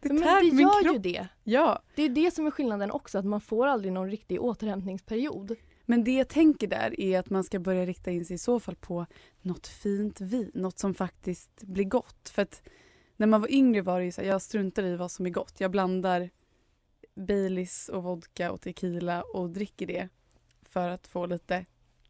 Det 0.00 0.08
Men 0.08 0.22
tär 0.22 0.44
det 0.44 0.50
på 0.50 0.54
min 0.56 0.66
gör 0.66 0.82
kropp. 0.82 0.94
ju 0.94 0.98
det. 0.98 1.28
Ja, 1.44 1.82
Det 1.96 2.02
är 2.02 2.08
det 2.08 2.30
som 2.30 2.46
är 2.46 2.50
skillnaden 2.50 2.90
också, 2.90 3.18
att 3.18 3.24
man 3.24 3.40
får 3.40 3.66
aldrig 3.66 3.92
någon 3.92 4.10
riktig 4.10 4.42
återhämtningsperiod. 4.42 5.56
men 5.84 6.04
det 6.04 6.12
jag 6.14 6.28
tänker 6.28 6.66
där 6.66 7.00
är 7.00 7.18
att 7.18 7.30
man 7.30 7.44
ska 7.44 7.58
börja 7.58 7.86
rikta 7.86 8.10
in 8.10 8.24
sig 8.24 8.34
i 8.34 8.38
så 8.38 8.60
fall 8.60 8.76
på 8.76 9.06
något 9.42 9.66
fint 9.66 10.20
vin. 10.20 10.50
Något 10.54 10.78
som 10.78 10.94
faktiskt 10.94 11.62
blir 11.62 11.84
gott. 11.84 12.28
För 12.28 12.42
att 12.42 12.62
när 13.16 13.26
man 13.26 13.40
var 13.40 13.52
yngre 13.52 13.82
var 13.82 13.98
det 13.98 14.04
ju 14.04 14.12
så 14.12 14.20
här, 14.20 14.28
jag 14.28 14.42
struntar 14.42 14.82
i 14.82 14.96
vad 14.96 15.10
som 15.10 15.26
är 15.26 15.30
gott. 15.30 15.60
Jag 15.60 15.70
blandar 15.70 16.30
Baileys 17.14 17.88
och 17.88 18.02
vodka 18.02 18.52
och 18.52 18.60
tequila 18.60 19.22
och 19.22 19.50
dricker 19.50 19.86
det 19.86 20.08
för 20.62 20.88
att 20.88 21.06
få 21.06 21.26
lite 21.26 21.66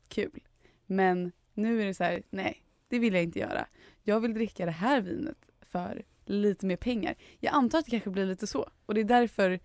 kul. 0.09 0.41
Men 0.87 1.33
nu 1.55 1.83
är 1.83 1.87
det 1.87 1.95
så 1.95 2.05
här, 2.05 2.23
nej, 2.31 2.63
det 2.89 2.99
vill 2.99 3.15
jag 3.15 3.23
inte 3.23 3.39
göra. 3.39 3.67
Jag 4.03 4.21
vill 4.21 4.35
dricka 4.35 4.65
det 4.65 4.71
här 4.71 5.01
vinet 5.01 5.51
för 5.61 6.05
lite 6.25 6.67
mer 6.67 6.77
pengar. 6.77 7.15
Jag 7.41 7.55
antar 7.55 7.79
att 7.79 7.85
det 7.85 7.91
kanske 7.91 8.11
blir 8.11 8.27
lite 8.27 8.47
så. 8.47 8.71
Och 8.87 8.95
det 8.95 9.01
är 9.01 9.05
därför 9.05 9.61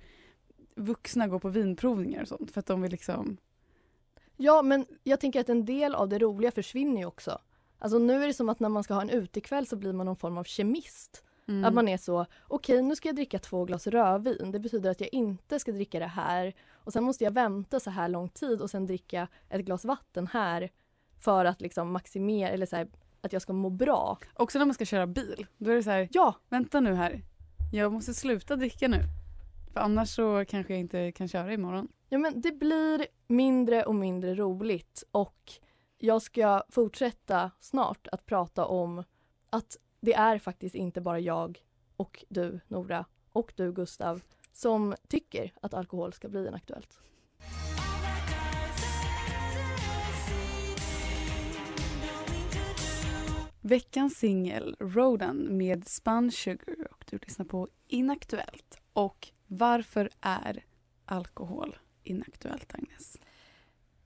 vuxna 0.76 1.28
går 1.28 1.40
på 1.40 1.50
vinprovningar 1.50 2.22
och 2.22 2.28
sånt. 2.28 2.52
För 2.52 2.60
att 2.60 2.66
de 2.66 2.82
vill 2.82 2.92
liksom 2.92 3.38
Ja, 4.38 4.62
men 4.62 4.86
jag 5.04 5.20
tänker 5.20 5.42
att 5.42 5.50
en 5.50 5.66
del 5.66 5.96
av 5.96 6.10
det 6.10 6.20
roliga 6.20 6.52
försvinner 6.52 7.02
ju 7.02 7.06
också. 7.06 7.42
Alltså 7.80 7.98
nu 7.98 8.24
är 8.24 8.28
det 8.28 8.34
som 8.34 8.50
att 8.50 8.60
när 8.60 8.70
man 8.70 8.84
ska 8.84 8.94
ha 8.94 9.02
en 9.02 9.10
utekväll 9.10 9.68
så 9.68 9.76
blir 9.76 9.94
man 9.94 10.06
någon 10.06 10.16
form 10.16 10.38
av 10.38 10.44
kemist. 10.44 11.24
Mm. 11.52 11.66
Att 11.66 11.74
man 11.74 11.88
är 11.88 11.98
så, 11.98 12.26
okej 12.48 12.82
nu 12.82 12.96
ska 12.96 13.10
jag 13.10 13.16
dricka 13.16 13.40
två 13.40 13.66
glas 13.66 13.88
rödvin. 13.88 14.52
Det 14.52 14.60
betyder 14.60 14.92
att 14.92 15.02
jag 15.02 15.10
inte 15.12 15.60
ska 15.60 15.72
dricka 15.72 16.00
det 16.00 16.06
här. 16.06 16.54
Och 16.72 16.94
sen 16.94 17.04
måste 17.04 17.24
jag 17.24 17.32
vänta 17.32 17.80
så 17.80 17.90
här 17.90 18.08
lång 18.08 18.30
tid 18.30 18.62
och 18.62 18.70
sen 18.70 18.86
dricka 18.86 19.28
ett 19.50 19.66
glas 19.66 19.86
vatten 19.86 20.28
här. 20.28 20.70
För 21.20 21.46
att 21.46 21.62
liksom 21.62 21.92
maximera, 21.92 22.50
eller 22.50 22.66
så 22.66 22.76
här, 22.76 22.88
att 23.22 23.34
jag 23.34 23.42
ska 23.42 23.54
må 23.54 23.70
bra. 23.70 24.18
Också 24.34 24.60
när 24.60 24.66
man 24.66 24.74
ska 24.74 24.86
köra 24.86 25.08
bil. 25.08 25.46
Då 25.58 25.72
är 25.72 25.76
det 25.76 25.84
så 25.84 25.90
här, 25.90 26.08
Ja, 26.12 26.36
vänta 26.50 26.80
nu 26.80 26.94
här. 26.94 27.22
Jag 27.74 27.92
måste 27.94 28.14
sluta 28.14 28.56
dricka 28.56 28.88
nu. 28.88 29.00
För 29.74 29.80
annars 29.80 30.10
så 30.16 30.46
kanske 30.48 30.74
jag 30.74 30.80
inte 30.80 31.12
kan 31.12 31.28
köra 31.28 31.54
imorgon. 31.54 31.88
ja 32.10 32.18
men 32.18 32.42
det 32.42 32.52
blir 32.52 33.06
mindre 33.28 33.84
och 33.84 33.96
mindre 33.96 34.36
roligt. 34.36 35.04
Och 35.12 35.52
jag 35.98 36.22
ska 36.22 36.64
fortsätta 36.70 37.52
snart 37.60 38.08
att 38.12 38.26
prata 38.26 38.66
om 38.66 39.04
att 39.50 39.78
det 40.02 40.14
är 40.14 40.40
faktiskt 40.40 40.76
inte 40.76 41.02
bara 41.02 41.20
jag 41.20 41.64
och 41.98 42.26
du 42.30 42.60
Nora 42.68 43.06
och 43.32 43.54
du 43.56 43.74
Gustav 43.74 44.22
som 44.52 44.96
tycker 45.08 45.54
att 45.62 45.74
alkohol 45.74 46.14
ska 46.14 46.30
bli 46.30 46.48
inaktuellt. 46.48 47.00
Veckans 53.62 54.18
singel 54.18 54.76
Rodan 54.80 55.58
med 55.58 55.88
Spun 55.88 56.32
Sugar 56.32 56.88
och 56.92 57.06
du 57.10 57.18
lyssnar 57.18 57.46
på 57.46 57.68
Inaktuellt. 57.88 58.82
Och 58.94 59.28
varför 59.48 60.10
är 60.22 60.66
alkohol 61.06 61.78
inaktuellt 62.04 62.76
Agnes? 62.76 63.18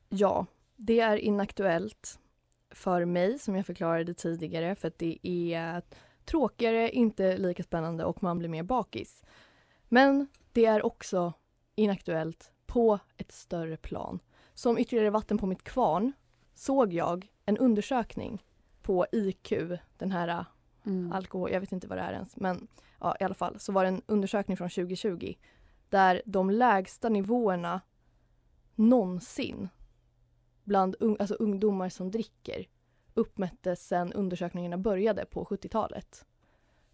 Ja, 0.10 0.46
det 0.76 1.00
är 1.00 1.18
inaktuellt 1.18 2.20
för 2.76 3.06
mig 3.06 3.40
som 3.40 3.56
jag 3.56 3.66
förklarade 3.66 4.14
tidigare 4.14 4.76
för 4.76 4.88
att 4.88 5.00
det 5.00 5.28
är 5.28 5.82
tråkigare, 6.26 6.90
inte 6.90 7.38
lika 7.38 7.64
spännande 7.64 8.06
och 8.06 8.24
man 8.24 8.40
blir 8.40 8.50
mer 8.50 8.64
bakis. 8.64 9.24
Men 9.90 10.28
det 10.52 10.66
är 10.66 10.86
också 10.86 11.34
inaktuellt 11.76 12.52
på 12.66 13.00
ett 13.18 13.32
större 13.32 13.78
plan. 13.78 14.20
Som 14.54 14.78
ytterligare 14.78 15.10
vatten 15.10 15.38
på 15.38 15.46
mitt 15.46 15.64
kvarn 15.64 16.14
såg 16.54 16.94
jag 16.94 17.28
en 17.46 17.58
undersökning 17.58 18.46
på 18.82 19.06
IQ, 19.12 19.54
den 19.98 20.12
här 20.12 20.46
Mm. 20.86 21.12
alkohol, 21.12 21.52
jag 21.52 21.60
vet 21.60 21.72
inte 21.72 21.88
vad 21.88 21.98
det 21.98 22.02
är 22.02 22.14
ens, 22.14 22.36
men 22.36 22.68
ja, 23.00 23.16
i 23.20 23.24
alla 23.24 23.34
fall 23.34 23.60
så 23.60 23.72
var 23.72 23.84
det 23.84 23.88
en 23.88 24.02
undersökning 24.06 24.58
från 24.58 24.70
2020 24.70 25.34
där 25.90 26.22
de 26.26 26.50
lägsta 26.50 27.10
nivåerna 27.10 27.82
någonsin 28.76 29.70
bland 30.66 30.96
un, 31.00 31.18
alltså 31.20 31.36
ungdomar 31.36 31.90
som 31.90 32.12
dricker 32.12 32.68
uppmättes 33.14 33.88
sedan 33.88 34.14
undersökningarna 34.14 34.78
började 34.78 35.26
på 35.26 35.46
70-talet. 35.46 36.26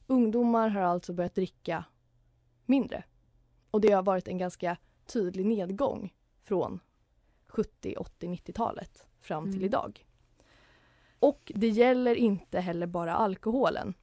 Ungdomar 0.07 0.69
har 0.69 0.81
alltså 0.81 1.13
börjat 1.13 1.35
dricka 1.35 1.83
mindre. 2.65 3.03
Och 3.71 3.81
det 3.81 3.91
har 3.91 4.03
varit 4.03 4.27
en 4.27 4.37
ganska 4.37 4.77
tydlig 5.05 5.45
nedgång 5.45 6.13
från 6.43 6.79
70, 7.47 7.95
80, 7.97 8.27
90-talet 8.27 9.05
fram 9.21 9.43
till 9.43 9.53
Mm. 9.53 9.65
idag. 9.65 10.05
Och 11.19 11.51
det 11.55 11.67
gäller 11.69 12.15
inte 12.15 12.59
heller 12.59 12.87
bara 12.87 13.15
alkoholen. 13.15 13.93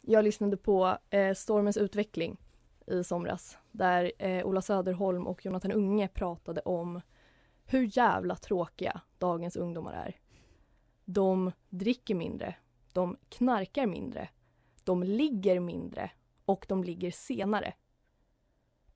Jag 0.00 0.24
lyssnade 0.24 0.56
på 0.56 0.98
eh, 1.10 1.34
Stormens 1.34 1.76
utveckling 1.76 2.36
i 2.86 3.04
somras 3.04 3.58
där 3.72 4.12
eh, 4.18 4.46
Ola 4.46 4.62
Söderholm 4.62 5.26
och 5.26 5.46
Jonathan 5.46 5.72
Unge 5.72 6.08
pratade 6.08 6.60
om 6.60 7.00
hur 7.70 7.98
jävla 7.98 8.36
tråkiga 8.36 9.00
dagens 9.18 9.56
ungdomar 9.56 9.92
är. 9.92 10.16
De 11.04 11.52
dricker 11.68 12.14
mindre, 12.14 12.54
de 12.92 13.16
knarkar 13.28 13.86
mindre, 13.86 14.28
de 14.84 15.02
ligger 15.02 15.60
mindre 15.60 16.10
och 16.44 16.66
de 16.68 16.84
ligger 16.84 17.10
senare 17.10 17.74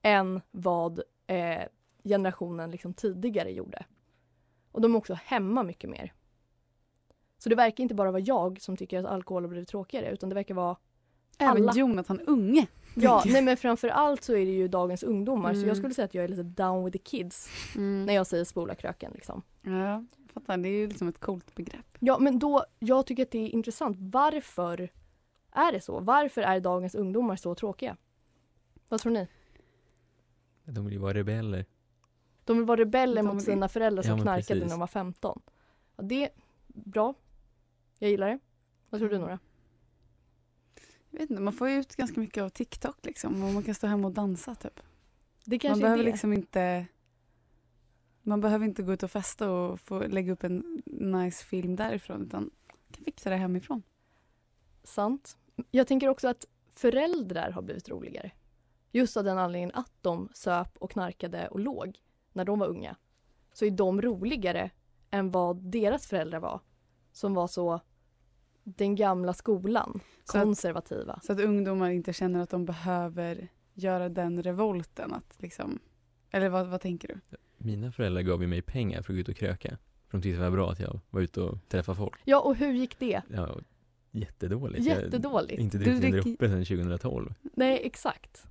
än 0.01 0.41
vad 0.51 1.01
eh, 1.27 1.63
generationen 2.03 2.71
liksom 2.71 2.93
tidigare 2.93 3.51
gjorde. 3.51 3.85
Och 4.71 4.81
de 4.81 4.93
är 4.93 4.97
också 4.97 5.13
hemma 5.13 5.63
mycket 5.63 5.89
mer. 5.89 6.13
Så 7.37 7.49
det 7.49 7.55
verkar 7.55 7.81
inte 7.83 7.95
bara 7.95 8.11
vara 8.11 8.21
jag 8.21 8.61
som 8.61 8.77
tycker 8.77 8.99
att 8.99 9.05
alkohol 9.05 9.43
har 9.43 9.49
blivit 9.49 9.69
tråkigare 9.69 10.11
utan 10.11 10.29
det 10.29 10.35
verkar 10.35 10.53
vara 10.53 10.77
Även 11.37 11.63
alla. 11.63 11.73
Jonathan 11.75 12.19
Unge. 12.19 12.67
Ja, 12.95 13.23
nej 13.25 13.41
men 13.41 13.57
framför 13.57 13.87
allt 13.87 14.23
så 14.23 14.33
är 14.33 14.45
det 14.45 14.51
ju 14.51 14.67
dagens 14.67 15.03
ungdomar 15.03 15.53
så 15.53 15.57
Mm. 15.57 15.67
jag 15.67 15.77
skulle 15.77 15.93
säga 15.93 16.05
att 16.05 16.13
jag 16.13 16.23
är 16.23 16.27
lite 16.27 16.43
down 16.43 16.85
with 16.85 16.97
the 16.97 17.03
kids 17.03 17.49
Mm. 17.75 18.05
när 18.05 18.13
jag 18.13 18.27
säger 18.27 18.43
spola 18.43 18.75
kröken 18.75 19.11
liksom. 19.13 19.41
Ja, 19.61 20.05
fattar. 20.33 20.57
Det 20.57 20.69
är 20.69 20.71
ju 20.79 20.87
liksom 20.87 21.07
ett 21.07 21.19
coolt 21.19 21.55
begrepp. 21.55 21.85
Ja 21.99 22.17
men 22.19 22.39
då, 22.39 22.65
jag 22.79 23.05
tycker 23.05 23.23
att 23.23 23.31
det 23.31 23.37
är 23.45 23.49
intressant. 23.49 23.97
Varför 23.99 24.89
är 25.51 25.71
det 25.71 25.81
så? 25.81 25.99
Varför 25.99 26.41
är 26.41 26.59
dagens 26.59 26.95
ungdomar 26.95 27.35
så 27.35 27.55
tråkiga? 27.55 27.97
Vad 28.89 28.99
tror 28.99 29.11
ni? 29.11 29.27
De 30.65 30.85
vill 30.85 30.93
ju 30.93 30.99
vara 30.99 31.13
rebeller. 31.13 31.65
De 32.45 32.57
vill 32.57 32.65
vara 32.65 32.79
rebeller 32.79 33.15
De 33.23 33.27
mot 33.27 33.35
vill- 33.35 33.43
sina 33.45 33.67
föräldrar 33.69 34.03
som 34.03 34.17
Ja, 34.17 34.23
knarkade 34.23 34.53
när 34.59 34.61
precis. 34.65 34.71
de 34.73 34.79
var 34.79 34.87
15. 34.87 35.41
Ja, 35.95 36.03
det 36.03 36.23
är 36.23 36.29
bra. 36.67 37.13
Jag 37.99 38.09
gillar 38.11 38.27
det. 38.29 38.39
Vad 38.89 38.99
tror 39.01 39.09
du 39.09 39.15
Mm. 39.15 39.27
Nora? 39.27 39.39
Jag 41.13 41.19
vet 41.19 41.29
inte, 41.29 41.41
man 41.41 41.53
får 41.53 41.69
ut 41.69 41.95
ganska 41.95 42.19
mycket 42.19 42.43
av 42.43 42.49
TikTok 42.49 43.05
liksom. 43.05 43.43
Och 43.43 43.53
man 43.53 43.63
kan 43.63 43.75
stå 43.75 43.87
hemma 43.87 44.07
och 44.07 44.13
dansa 44.13 44.55
typ. 44.55 44.79
Det 45.45 45.55
Man 45.55 45.59
kanske 45.59 45.81
behöver 45.81 45.99
är 46.01 46.05
det. 46.05 46.11
liksom 46.11 46.33
inte 46.33 46.87
Man 48.21 48.41
behöver 48.41 48.65
inte 48.65 48.83
gå 48.83 48.93
ut 48.93 49.03
och 49.03 49.11
festa 49.11 49.51
och 49.51 49.79
få 49.79 49.99
lägga 50.07 50.33
upp 50.33 50.43
en 50.43 50.81
nice 50.85 51.45
film 51.45 51.75
därifrån 51.75 52.21
utan 52.23 52.41
man 52.67 52.77
kan 52.91 53.03
fixa 53.03 53.29
det 53.29 53.35
hemifrån. 53.35 53.83
Sant. 54.83 55.37
Jag 55.71 55.87
tänker 55.87 56.07
också 56.07 56.27
att 56.27 56.45
föräldrar 56.75 57.51
har 57.51 57.61
blivit 57.61 57.89
roligare. 57.89 58.31
Just 58.91 59.17
av 59.17 59.23
den 59.23 59.37
anledningen 59.37 59.71
att 59.73 59.91
de 60.01 60.29
söp 60.33 60.77
och 60.77 60.91
knarkade 60.91 61.47
och 61.47 61.59
låg 61.59 61.99
när 62.33 62.45
de 62.45 62.59
var 62.59 62.67
unga. 62.67 62.95
Så 63.53 63.65
är 63.65 63.71
de 63.71 64.01
roligare 64.01 64.69
än 65.09 65.31
vad 65.31 65.57
deras 65.57 66.07
föräldrar 66.07 66.39
var. 66.39 66.59
Som 67.11 67.33
var 67.33 67.47
så 67.47 67.81
den 68.63 68.95
gamla 68.95 69.33
skolan, 69.33 69.99
Så 70.23 70.37
att- 70.37 70.43
konservativa. 70.43 71.19
Så 71.23 71.33
att 71.33 71.39
ungdomar 71.39 71.89
inte 71.89 72.13
känner 72.13 72.39
att 72.39 72.49
de 72.49 72.65
behöver 72.65 73.47
göra 73.73 74.09
den 74.09 74.43
revolten 74.43 75.13
att 75.13 75.35
liksom 75.41 75.79
Eller 76.31 76.49
vad, 76.49 76.67
vad 76.67 76.81
tänker 76.81 77.07
du? 77.07 77.37
Mina 77.57 77.91
föräldrar 77.91 78.21
gav 78.21 78.41
ju 78.41 78.47
mig 78.47 78.61
pengar 78.61 79.01
för 79.01 79.13
att 79.13 79.17
gå 79.17 79.19
ut 79.21 79.29
och 79.29 79.35
kröka. 79.35 79.77
För 80.07 80.17
de 80.17 80.21
tyckte 80.21 80.37
det 80.37 80.49
var 80.49 80.57
bra 80.57 80.71
att 80.71 80.79
jag 80.79 80.99
var 81.09 81.21
ute 81.21 81.41
och 81.41 81.57
träffade 81.69 81.95
folk. 81.97 82.21
Ja, 82.23 82.39
och 82.39 82.55
hur 82.55 82.73
gick 82.73 82.99
det? 82.99 83.21
Ja, 83.29 83.59
jättedåligt. 84.11 84.85
Jättedåligt. 84.85 85.51
Jag 85.51 85.57
har 85.57 85.63
inte 85.63 85.77
druckit 85.77 86.03
en 86.03 86.11
droppe 86.11 86.49
sedan 86.49 86.65
2012. 86.65 87.33
Nej, 87.41 87.81
exakt. 87.83 88.47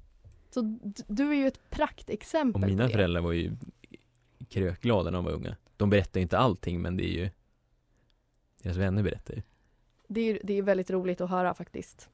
Så 0.50 0.78
du 1.08 1.30
är 1.30 1.34
ju 1.34 1.46
ett 1.46 1.70
praktexempel 1.70 2.62
Och 2.62 2.68
mina 2.68 2.88
föräldrar 2.88 3.20
var 3.20 3.32
ju 3.32 3.52
krökglada 4.48 5.10
när 5.10 5.18
de 5.18 5.24
var 5.24 5.32
unga. 5.32 5.56
De 5.76 5.90
berättar 5.90 6.20
ju 6.20 6.22
inte 6.22 6.38
allting 6.38 6.82
men 6.82 6.96
det 6.96 7.04
är 7.04 7.12
ju 7.22 7.30
deras 8.62 8.76
vänner 8.76 9.02
berättar 9.02 9.34
ju. 9.34 9.42
Det 10.12 10.20
är, 10.20 10.40
det 10.44 10.52
är 10.58 10.62
väldigt 10.62 10.90
roligt 10.90 11.20
att 11.20 11.30
höra 11.30 11.54
faktiskt. 11.54 12.08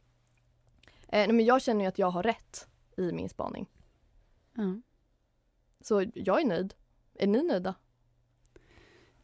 Eh, 1.08 1.26
men 1.32 1.44
jag 1.44 1.62
känner 1.62 1.80
ju 1.84 1.88
att 1.88 1.98
jag 1.98 2.10
har 2.10 2.22
rätt 2.22 2.68
i 2.96 3.12
min 3.12 3.28
spaning. 3.28 3.66
Ja. 4.54 4.80
Så 5.80 6.04
jag 6.14 6.40
är 6.40 6.44
nöjd. 6.46 6.74
Är 7.14 7.26
ni 7.26 7.42
nöjda? 7.42 7.74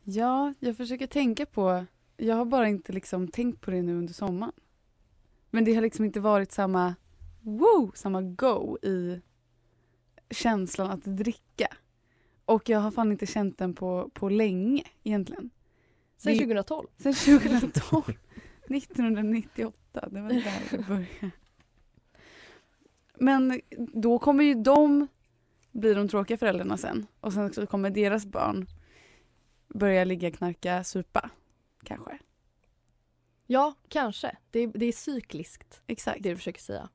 ja, 0.02 0.54
jag 0.60 0.76
försöker 0.76 1.06
tänka 1.06 1.46
på 1.46 1.86
Jag 2.16 2.36
har 2.36 2.44
bara 2.44 2.68
inte 2.68 2.92
liksom 2.92 3.28
tänkt 3.28 3.60
på 3.60 3.70
det 3.70 3.82
nu 3.82 3.98
under 3.98 4.14
sommaren. 4.14 4.52
Men 5.50 5.64
det 5.64 5.74
har 5.74 5.82
liksom 5.82 6.04
inte 6.04 6.20
varit 6.20 6.52
samma 6.52 6.94
woo, 7.40 7.92
samma 7.94 8.22
go 8.22 8.78
i 8.82 9.20
känslan 10.30 10.90
att 10.90 11.04
dricka. 11.04 11.68
Och 12.44 12.68
jag 12.68 12.78
har 12.80 12.90
fan 12.90 13.12
inte 13.12 13.26
känt 13.26 13.58
den 13.58 13.74
på, 13.74 14.10
på 14.14 14.28
länge 14.28 14.84
egentligen. 15.02 15.50
Sen 16.16 16.32
Det- 16.32 16.38
2012. 16.38 16.88
Sen 16.96 17.14
2012. 17.14 18.02
1998, 18.66 20.08
det 20.10 20.20
var 20.20 20.28
där 20.28 20.62
det 20.70 20.78
började. 20.88 21.30
Men 23.14 23.60
då 23.92 24.18
kommer 24.18 24.44
ju 24.44 24.54
de 24.54 25.06
bli 25.72 25.94
de 25.94 26.08
tråkiga 26.08 26.38
föräldrarna 26.38 26.76
sen. 26.76 27.06
Och 27.20 27.32
sen 27.32 27.52
så 27.52 27.66
kommer 27.66 27.90
deras 27.90 28.26
barn 28.26 28.66
börja 29.68 30.04
ligga, 30.04 30.30
knarka, 30.30 30.84
supa. 30.84 31.30
Kanske. 31.84 32.18
Ja, 33.46 33.74
kanske. 33.88 34.36
Det 34.50 34.58
är, 34.60 34.68
det 34.68 34.86
är 34.86 34.92
cykliskt, 34.92 35.82
Exakt. 35.86 36.22
det 36.22 36.30
du 36.30 36.36
försöker 36.36 36.60
säga. 36.60 36.88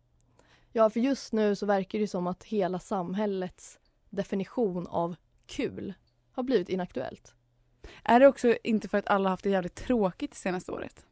Ja, 0.71 0.89
för 0.89 0.99
just 0.99 1.33
nu 1.33 1.55
så 1.55 1.65
verkar 1.65 1.99
det 1.99 2.07
som 2.07 2.27
att 2.27 2.43
hela 2.43 2.79
samhällets 2.79 3.79
definition 4.09 4.87
av 4.87 5.15
kul 5.45 5.93
har 6.31 6.43
blivit 6.43 6.69
inaktuellt. 6.69 7.33
Är 8.03 8.19
det 8.19 8.27
också 8.27 8.57
inte 8.63 8.87
för 8.87 8.97
att 8.97 9.07
alla 9.07 9.29
haft 9.29 9.43
det 9.43 9.49
jävligt 9.49 9.75
tråkigt 9.75 10.31
det 10.31 10.37
senaste 10.37 10.71
året? 10.71 11.05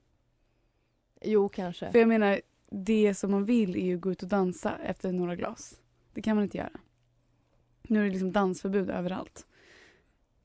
Jo, 1.22 1.50
kanske. 1.50 1.92
För 1.92 2.00
jag 2.00 2.08
menar, 2.08 2.42
det 2.72 3.14
som 3.14 3.32
man 3.32 3.46
vill 3.46 3.76
är 3.76 3.86
ju 3.86 3.96
att 3.96 4.02
gå 4.02 4.12
ut 4.12 4.24
och 4.24 4.30
dansa 4.30 4.78
efter 4.78 5.12
några 5.12 5.36
glas. 5.36 5.82
Det 6.14 6.22
kan 6.22 6.36
man 6.36 6.44
inte 6.44 6.58
göra. 6.58 6.80
Nu 7.84 8.00
är 8.00 8.04
det 8.04 8.10
liksom 8.10 8.32
dansförbud 8.32 8.90
överallt. 8.90 9.46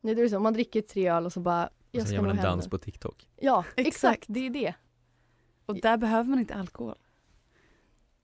Nej, 0.01 0.15
det 0.15 0.23
är 0.23 0.29
så, 0.29 0.41
man 0.41 0.53
dricker 0.53 0.81
tre 0.83 1.09
öl 1.09 1.27
och 1.27 1.33
så 1.33 1.41
bara... 1.41 1.67
Och 1.67 1.73
Jag 1.91 2.03
sen 2.03 2.07
ska 2.07 2.15
gör 2.15 2.23
man 2.23 2.39
en 2.39 2.45
dans 2.45 2.69
på 2.69 2.79
TikTok. 2.79 3.29
Ja, 3.41 3.65
exakt. 3.77 4.25
Det 4.29 4.47
är 4.47 4.51
det. 4.51 4.75
Och 5.67 5.81
där 5.81 5.97
behöver 5.97 6.31
man 6.31 6.39
inte 6.39 6.55
alkohol. 6.55 6.99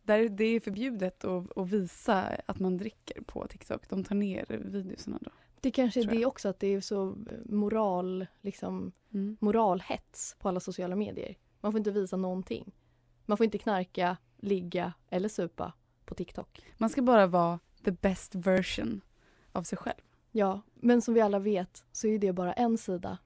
Där 0.03 0.29
det 0.29 0.45
är 0.45 0.61
förbjudet 0.61 1.25
att, 1.25 1.59
att 1.59 1.69
visa 1.69 2.23
att 2.47 2.59
man 2.59 2.77
dricker 2.77 3.23
på 3.23 3.47
TikTok. 3.47 3.89
De 3.89 4.05
tar 4.05 4.15
ner 4.15 4.45
videorna 4.49 5.19
då. 5.21 5.31
Det 5.61 5.71
kanske 5.71 6.01
är 6.01 6.05
det 6.05 6.27
också, 6.27 6.49
att 6.49 6.61
det 6.61 6.67
är 6.67 6.81
så 6.81 7.17
moral, 7.45 8.27
liksom, 8.41 8.93
Mm. 9.13 9.37
moralhets 9.41 10.37
på 10.39 10.49
alla 10.49 10.61
sociala 10.61 10.97
medier. 10.97 11.37
Man 11.61 11.73
får 11.73 11.79
inte 11.79 11.91
visa 11.91 12.17
någonting. 12.17 12.73
Man 13.27 13.37
får 13.37 13.45
inte 13.45 13.59
knarka, 13.59 14.17
ligga 14.37 14.93
eller 15.09 15.29
supa 15.29 15.73
på 16.05 16.15
TikTok. 16.15 16.61
Man 16.77 16.91
ska 16.91 17.03
bara 17.03 17.27
vara 17.27 17.59
the 17.85 17.91
best 17.91 18.35
version 18.35 19.01
av 19.53 19.63
sig 19.63 19.79
själv. 19.79 20.01
Ja, 20.33 20.63
men 20.75 21.03
som 21.03 21.15
vi 21.15 21.21
alla 21.21 21.39
vet 21.39 21.85
så 21.93 22.07
är 22.07 22.19
det 22.19 22.33
bara 22.33 22.53
en 22.53 22.79
sida. 22.79 23.19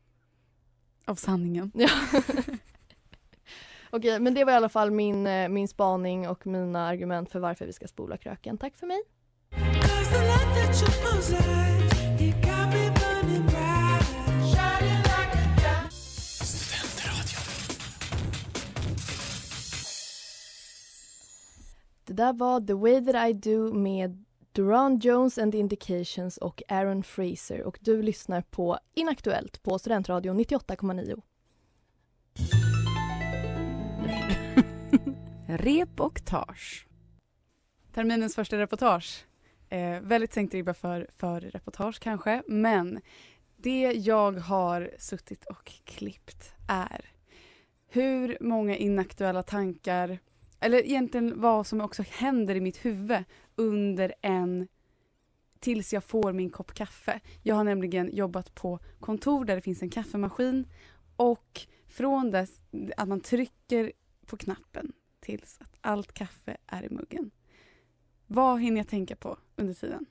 Av 1.04 1.14
sanningen. 1.14 1.72
Ja. 1.74 1.88
Okej, 3.90 4.20
men 4.20 4.34
det 4.34 4.44
var 4.44 4.52
i 4.52 4.56
alla 4.56 4.68
fall 4.68 4.90
min, 4.90 5.26
eh, 5.26 5.48
min 5.48 5.68
spaning 5.68 6.28
och 6.28 6.46
mina 6.46 6.86
argument 6.86 7.30
för 7.30 7.40
varför 7.40 7.66
vi 7.66 7.72
ska 7.72 7.86
spola 7.86 8.16
kröken. 8.16 8.58
Tack 8.58 8.76
för 8.76 8.86
mig. 8.86 9.02
Det 22.12 22.16
där 22.16 22.33
var 22.33 22.61
The 22.61 22.75
Way 22.75 23.04
That 23.04 23.28
I 23.28 23.33
Do 23.33 23.75
med 23.75 24.25
Duran 24.52 24.99
Jones 24.99 25.38
and 25.38 25.52
the 25.52 25.59
Indications 25.59 26.37
och 26.37 26.62
Aaron 26.69 27.02
Fraser 27.02 27.62
och 27.62 27.78
du 27.81 28.02
lyssnar 28.02 28.42
på 28.42 28.78
Inaktuellt 28.95 29.62
på 29.62 29.78
Studentradion 29.78 30.40
98,9. 30.40 31.23
Rep 35.59 36.00
och 36.00 36.25
tage. 36.25 36.87
Terminens 37.92 38.35
första 38.35 38.59
reportage. 38.59 39.26
Eh, 39.69 40.00
väldigt 40.00 40.33
sänkt 40.33 40.54
ribba 40.54 40.75
för, 40.75 41.07
för 41.12 41.40
reportage 41.40 42.00
kanske, 42.00 42.43
men 42.47 43.00
det 43.56 43.93
jag 43.93 44.32
har 44.32 44.91
suttit 44.99 45.45
och 45.45 45.73
klippt 45.84 46.54
är 46.69 47.10
hur 47.89 48.36
många 48.41 48.76
inaktuella 48.76 49.43
tankar, 49.43 50.19
eller 50.62 50.78
egentligen 50.78 51.40
vad 51.40 51.66
som 51.66 51.80
också 51.80 52.02
händer 52.08 52.54
i 52.54 52.60
mitt 52.60 52.84
huvud 52.84 53.25
under 53.56 54.14
en 54.20 54.68
tills 55.60 55.92
jag 55.92 56.04
får 56.04 56.32
min 56.32 56.50
kopp 56.50 56.75
kaffe. 56.75 57.20
Jag 57.42 57.54
har 57.54 57.64
nämligen 57.64 58.16
jobbat 58.16 58.54
på 58.54 58.78
kontor 59.00 59.44
där 59.44 59.54
det 59.54 59.62
finns 59.62 59.82
en 59.82 59.90
kaffemaskin 59.90 60.66
och 61.16 61.60
från 61.86 62.30
dess 62.30 62.62
att 62.96 63.08
man 63.08 63.20
trycker 63.20 63.92
på 64.26 64.36
knappen 64.36 64.92
tills 65.20 65.58
att 65.60 65.76
allt 65.80 66.12
kaffe 66.12 66.56
är 66.66 66.82
i 66.82 66.90
muggen. 66.90 67.30
Vad 68.26 68.60
hinner 68.60 68.76
jag 68.76 68.88
tänka 68.88 69.16
på 69.16 69.38
under 69.56 69.75
tiden? 69.75 70.06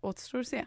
Återstår 0.00 0.40
att 0.40 0.48
se. 0.48 0.66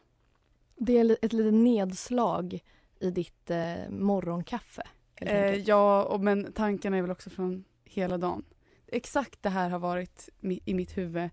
Det 0.76 0.98
är 0.98 1.18
ett 1.22 1.34
litet 1.34 1.54
nedslag 1.54 2.60
i 3.00 3.12
ditt 3.12 3.50
eh, 3.50 3.90
morgonkaffe. 3.90 4.84
Eh, 5.16 5.56
ja, 5.56 6.18
men 6.22 6.54
tankarna 6.54 6.98
är 6.98 7.02
väl 7.02 7.12
också 7.12 7.30
från 7.30 7.64
hela 7.84 8.18
dagen. 8.18 8.44
Exakt 8.88 9.44
det 9.44 9.50
här 9.50 9.70
har 9.70 9.80
varit 9.80 10.30
i 10.66 10.74
mitt 10.74 10.98
huvud 10.98 11.30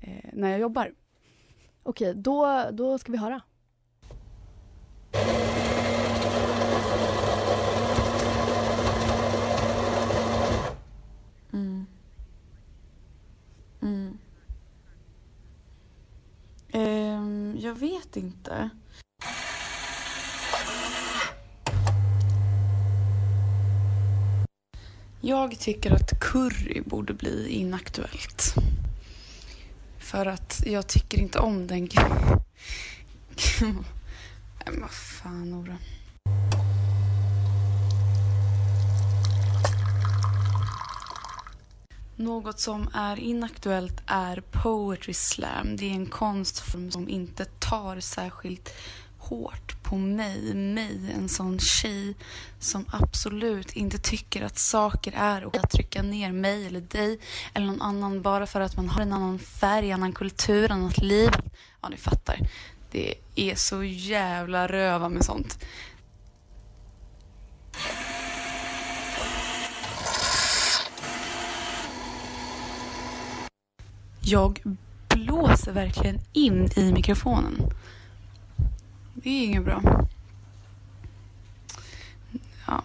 eh, 0.00 0.30
när 0.32 0.50
jag 0.50 0.60
jobbar. 0.60 0.94
Okej, 1.82 2.14
då, 2.14 2.68
då 2.72 2.98
ska 2.98 3.12
vi 3.12 3.18
höra. 3.18 3.40
Mm. 11.52 11.86
Mm. 13.82 14.18
Ehm, 16.72 17.56
jag 17.58 17.74
vet 17.74 18.16
inte. 18.16 18.70
Jag 25.26 25.58
tycker 25.58 25.90
att 25.90 26.20
curry 26.20 26.80
borde 26.80 27.14
bli 27.14 27.48
inaktuellt. 27.48 28.54
För 29.98 30.26
att 30.26 30.62
jag 30.66 30.86
tycker 30.86 31.18
inte 31.18 31.38
om 31.38 31.66
den 31.66 31.86
grejen. 31.86 32.40
Men 34.64 34.80
vad 34.80 34.90
fan, 34.90 35.50
Nora. 35.50 35.78
Något 42.16 42.60
som 42.60 42.88
är 42.94 43.18
inaktuellt 43.18 44.02
är 44.06 44.40
poetry 44.40 45.14
slam. 45.14 45.76
Det 45.76 45.90
är 45.90 45.94
en 45.94 46.06
konstform 46.06 46.90
som 46.90 47.08
inte 47.08 47.44
tar 47.44 48.00
särskilt 48.00 48.74
hårt 49.28 49.82
på 49.82 49.96
mig. 49.96 50.54
Mig, 50.54 51.12
en 51.14 51.28
sån 51.28 51.58
tjej 51.58 52.14
som 52.58 52.84
absolut 52.92 53.72
inte 53.72 53.98
tycker 53.98 54.42
att 54.44 54.58
saker 54.58 55.12
är 55.16 55.44
och 55.44 55.56
att 55.56 55.70
trycka 55.70 56.02
ner 56.02 56.32
mig 56.32 56.66
eller 56.66 56.80
dig 56.80 57.18
eller 57.54 57.66
någon 57.66 57.82
annan 57.82 58.22
bara 58.22 58.46
för 58.46 58.60
att 58.60 58.76
man 58.76 58.88
har 58.88 59.02
en 59.02 59.12
annan 59.12 59.38
färg, 59.38 59.92
annan 59.92 60.12
kultur, 60.12 60.72
annat 60.72 60.98
liv. 60.98 61.30
Ja, 61.82 61.88
ni 61.88 61.96
fattar. 61.96 62.38
Det 62.90 63.14
är 63.34 63.54
så 63.54 63.84
jävla 63.84 64.66
röva 64.66 65.08
med 65.08 65.24
sånt. 65.24 65.58
Jag 74.20 74.62
blåser 75.08 75.72
verkligen 75.72 76.20
in 76.32 76.68
i 76.76 76.92
mikrofonen. 76.92 77.72
Det 79.26 79.30
är 79.30 79.44
inget 79.44 79.64
bra. 79.64 79.82
Ja. 82.66 82.84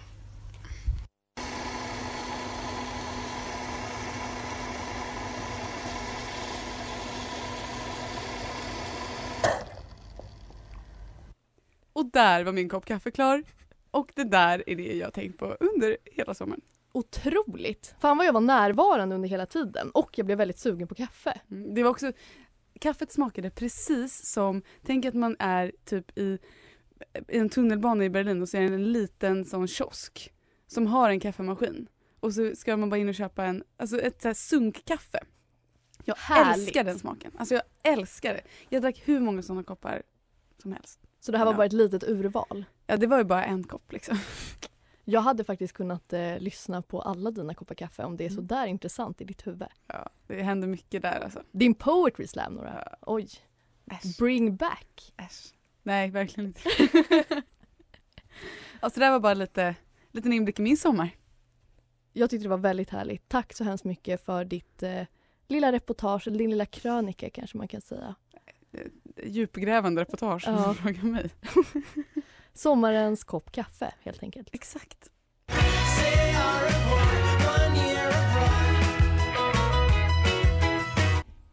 Och 11.93 12.05
där 12.05 12.43
var 12.43 12.51
min 12.51 12.69
kopp 12.69 12.85
kaffe 12.85 13.11
klar. 13.11 13.43
Och 13.91 14.11
det 14.15 14.23
där 14.23 14.63
är 14.67 14.75
det 14.75 14.97
jag 14.97 15.13
tänkt 15.13 15.37
på 15.37 15.57
under 15.59 15.97
hela 16.05 16.33
sommaren. 16.33 16.61
Otroligt! 16.91 17.95
Fan 17.99 18.17
vad 18.17 18.27
jag 18.27 18.33
var 18.33 18.41
närvarande 18.41 19.15
under 19.15 19.29
hela 19.29 19.45
tiden 19.45 19.91
och 19.91 20.17
jag 20.17 20.25
blev 20.25 20.37
väldigt 20.37 20.59
sugen 20.59 20.87
på 20.87 20.95
kaffe. 20.95 21.41
Mm, 21.51 21.73
Det 21.75 21.83
var 21.83 21.89
också, 21.89 22.11
kaffet 22.81 23.11
smakade 23.11 23.49
precis 23.49 24.25
som, 24.31 24.61
tänk 24.85 25.05
att 25.05 25.13
man 25.13 25.35
är 25.39 25.71
typ 25.85 26.17
i, 26.17 26.37
i 27.27 27.37
en 27.37 27.49
tunnelbana 27.49 28.05
i 28.05 28.09
Berlin 28.09 28.41
och 28.41 28.49
så 28.49 28.57
är 28.57 28.61
det 28.61 28.75
en 28.75 28.91
liten 28.91 29.45
sån 29.45 29.67
kiosk 29.67 30.33
som 30.67 30.87
har 30.87 31.09
en 31.09 31.19
kaffemaskin. 31.19 31.87
Och 32.19 32.33
så 32.33 32.55
ska 32.55 32.77
man 32.77 32.89
bara 32.89 32.97
in 32.97 33.09
och 33.09 33.15
köpa 33.15 33.45
en, 33.45 33.63
alltså 33.77 34.01
ett 34.01 34.21
så 34.21 34.27
här 34.27 34.33
sunkkaffe. 34.33 35.19
Jag 36.05 36.15
Härligt. 36.15 36.67
älskar 36.67 36.83
den 36.83 36.99
smaken. 36.99 37.31
Alltså 37.37 37.55
jag 37.55 37.63
älskar 37.83 38.33
det. 38.33 38.41
Jag 38.69 38.81
drack 38.81 39.01
hur 39.05 39.19
många 39.19 39.41
sådana 39.41 39.63
koppar 39.63 40.03
som 40.61 40.71
helst. 40.71 40.99
Så 41.19 41.31
det 41.31 41.37
här 41.37 41.45
var 41.45 41.53
bara 41.53 41.65
ett 41.65 41.73
litet 41.73 42.03
urval. 42.03 42.65
Ja 42.87 42.97
det 42.97 43.07
var 43.07 43.17
ju 43.17 43.23
bara 43.23 43.45
en 43.45 43.63
kopp 43.63 43.91
liksom. 43.91 44.17
Jag 45.05 45.21
hade 45.21 45.43
faktiskt 45.43 45.73
kunnat 45.73 46.13
eh, 46.13 46.39
lyssna 46.39 46.81
på 46.81 47.01
alla 47.01 47.31
dina 47.31 47.53
koppar 47.53 47.75
kaffe 47.75 48.03
om 48.03 48.17
det 48.17 48.23
är 48.23 48.29
Mm. 48.29 48.35
så 48.35 48.41
där 48.55 48.65
intressant 48.67 49.21
i 49.21 49.23
ditt 49.23 49.47
huvud. 49.47 49.67
Ja, 49.87 50.09
det 50.27 50.41
händer 50.43 50.67
mycket 50.67 51.01
där 51.01 51.19
alltså. 51.23 51.43
Din 51.51 51.73
poetry 51.75 52.27
slam 52.27 52.53
Nora. 52.53 52.83
Ja. 52.91 52.97
Oj, 53.01 53.29
Äsch. 53.91 54.17
bring 54.19 54.55
back. 54.55 55.13
Äsch. 55.17 55.53
Nej, 55.83 56.09
verkligen 56.09 56.47
inte. 56.47 56.61
alltså 58.79 58.99
det 58.99 59.05
där 59.05 59.11
var 59.11 59.19
bara 59.19 59.33
lite, 59.33 59.75
liten 60.11 60.33
inblick 60.33 60.59
i 60.59 60.61
min 60.61 60.77
sommar. 60.77 61.09
Jag 62.13 62.29
tyckte 62.29 62.45
det 62.45 62.49
var 62.49 62.57
väldigt 62.57 62.89
härligt. 62.89 63.29
Tack 63.29 63.53
så 63.53 63.63
hemskt 63.63 63.83
mycket 63.85 64.25
för 64.25 64.45
ditt 64.45 64.83
eh, 64.83 65.03
lilla 65.47 65.71
reportage, 65.71 66.25
din 66.31 66.49
lilla 66.49 66.65
krönika 66.65 67.29
kanske 67.29 67.57
man 67.57 67.67
kan 67.67 67.81
säga. 67.81 68.15
Djupgrävande 69.23 70.01
reportage 70.01 70.47
om 70.47 70.53
Ja. 70.53 70.67
du 70.73 70.73
frågar 70.75 71.03
mig. 71.03 71.29
Sommarens 72.53 73.23
kopp 73.23 73.51
kaffe 73.51 73.93
helt 73.99 74.23
enkelt. 74.23 74.49
Exakt. 74.51 75.09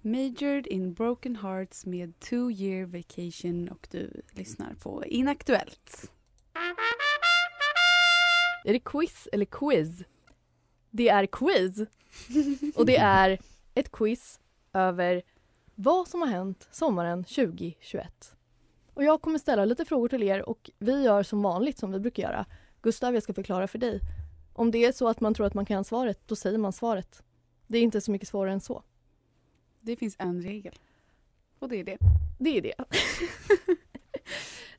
Majored 0.02 0.66
in 0.66 0.94
Broken 0.94 1.36
Hearts 1.36 1.86
med 1.86 2.20
Two 2.20 2.50
Year 2.50 2.86
Vacation 2.86 3.68
och 3.68 3.88
du 3.90 4.22
lyssnar 4.32 4.74
på 4.74 5.04
Inaktuellt. 5.04 6.12
Är 8.64 8.72
det 8.72 8.80
quiz 8.80 9.28
eller 9.32 9.44
quiz? 9.44 10.04
Det 10.90 11.08
är 11.08 11.26
quiz. 11.26 11.78
Och 12.76 12.86
det 12.86 12.96
är 12.96 13.38
ett 13.74 13.92
quiz 13.92 14.40
över 14.72 15.22
vad 15.74 16.08
som 16.08 16.20
har 16.20 16.28
hänt 16.28 16.68
sommaren 16.70 17.24
2021. 17.24 18.37
Och 18.98 19.04
jag 19.04 19.22
kommer 19.22 19.38
ställa 19.38 19.64
lite 19.64 19.84
frågor 19.84 20.08
till 20.08 20.22
er 20.22 20.48
och 20.48 20.70
vi 20.78 21.02
gör 21.02 21.22
som 21.22 21.42
vanligt 21.42 21.78
som 21.78 21.92
vi 21.92 22.00
brukar 22.00 22.22
göra. 22.22 22.46
Gustav, 22.82 23.14
jag 23.14 23.22
ska 23.22 23.34
förklara 23.34 23.68
för 23.68 23.78
dig. 23.78 24.00
Om 24.52 24.70
det 24.70 24.84
är 24.84 24.92
så 24.92 25.08
att 25.08 25.20
man 25.20 25.34
tror 25.34 25.46
att 25.46 25.54
man 25.54 25.66
kan 25.66 25.84
svaret, 25.84 26.20
då 26.26 26.36
säger 26.36 26.58
man 26.58 26.72
svaret. 26.72 27.22
Det 27.66 27.78
är 27.78 27.82
inte 27.82 28.00
så 28.00 28.10
mycket 28.10 28.28
svårare 28.28 28.52
än 28.52 28.60
så. 28.60 28.82
Det 29.80 29.96
finns 29.96 30.16
en 30.18 30.42
regel. 30.42 30.74
Och 31.58 31.68
det 31.68 31.76
är 31.76 31.84
det. 31.84 31.98
Det 32.38 32.58
är 32.58 32.62
det. 32.62 32.74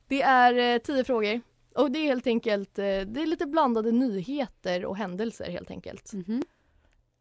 det 0.07 0.21
är 0.21 0.75
eh, 0.75 0.81
tio 0.81 1.03
frågor. 1.03 1.41
Och 1.75 1.91
det 1.91 1.99
är 1.99 2.03
helt 2.03 2.27
enkelt, 2.27 2.79
eh, 2.79 2.83
det 2.83 3.21
är 3.21 3.27
lite 3.27 3.45
blandade 3.45 3.91
nyheter 3.91 4.85
och 4.85 4.97
händelser 4.97 5.49
helt 5.49 5.71
enkelt. 5.71 6.13
Mhm. 6.13 6.43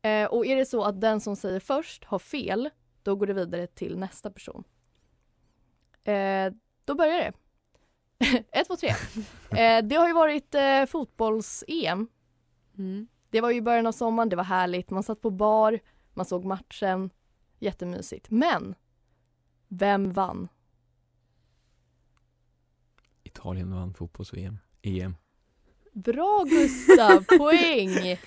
Eh, 0.02 0.26
och 0.26 0.46
är 0.46 0.56
det 0.56 0.66
så 0.66 0.82
att 0.82 1.00
den 1.00 1.20
som 1.20 1.36
säger 1.36 1.60
först 1.60 2.04
har 2.04 2.18
fel, 2.18 2.70
då 3.02 3.16
går 3.16 3.26
det 3.26 3.34
vidare 3.34 3.66
till 3.66 3.98
nästa 3.98 4.30
person. 4.30 4.64
Då 6.88 6.94
börjar 6.94 7.18
det. 7.18 7.32
Ett, 8.52 8.66
två, 8.66 8.76
tre. 8.76 8.88
Eh, 9.50 9.84
det 9.84 9.96
har 9.96 10.06
ju 10.06 10.14
varit 10.14 10.54
eh, 10.54 10.86
fotbolls-EM. 10.86 12.08
Mm. 12.78 13.08
Det 13.30 13.40
var 13.40 13.50
ju 13.50 13.56
i 13.56 13.62
början 13.62 13.86
av 13.86 13.92
sommaren, 13.92 14.28
det 14.28 14.36
var 14.36 14.44
härligt. 14.44 14.90
Man 14.90 15.02
satt 15.02 15.22
på 15.22 15.30
bar, 15.30 15.78
man 16.14 16.26
såg 16.26 16.44
matchen. 16.44 17.10
Jättemysigt. 17.58 18.30
Men, 18.30 18.74
vem 19.68 20.12
vann? 20.12 20.48
Italien 23.22 23.74
vann 23.74 23.94
fotbolls-VM. 23.94 24.58
EM. 24.82 25.16
Bra 25.92 26.44
Gustav, 26.44 27.24
poäng! 27.38 28.18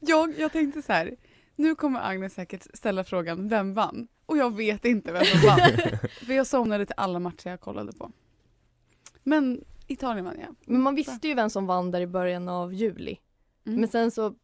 Jag, 0.00 0.38
jag 0.38 0.52
tänkte 0.52 0.82
så 0.82 0.92
här. 0.92 1.16
Nu 1.56 1.74
kommer 1.74 2.00
Agnes 2.00 2.34
säkert 2.34 2.66
ställa 2.74 3.04
frågan 3.04 3.48
vem 3.48 3.74
vann? 3.74 4.08
Och 4.30 4.36
jag 4.36 4.56
vet 4.56 4.84
inte 4.84 5.12
vem 5.12 5.24
som 5.24 5.40
vann. 5.48 5.58
För 6.26 6.32
jag 6.32 6.46
somnade 6.46 6.86
till 6.86 6.94
alla 6.96 7.18
matcher 7.18 7.50
jag 7.50 7.60
kollade 7.60 7.92
på. 7.92 8.12
Men 9.22 9.64
Italien 9.86 10.24
vann 10.24 10.38
jag. 10.40 10.54
Men 10.66 10.80
man 10.82 10.94
visste 10.94 11.28
ju 11.28 11.34
vem 11.34 11.50
som 11.50 11.66
vann 11.66 11.90
där 11.90 12.00
i 12.00 12.06
början 12.06 12.48
av 12.48 12.74
juli. 12.74 13.18
Mm. 13.66 13.80
Men 13.80 13.88
sen 13.88 14.10
så, 14.10 14.34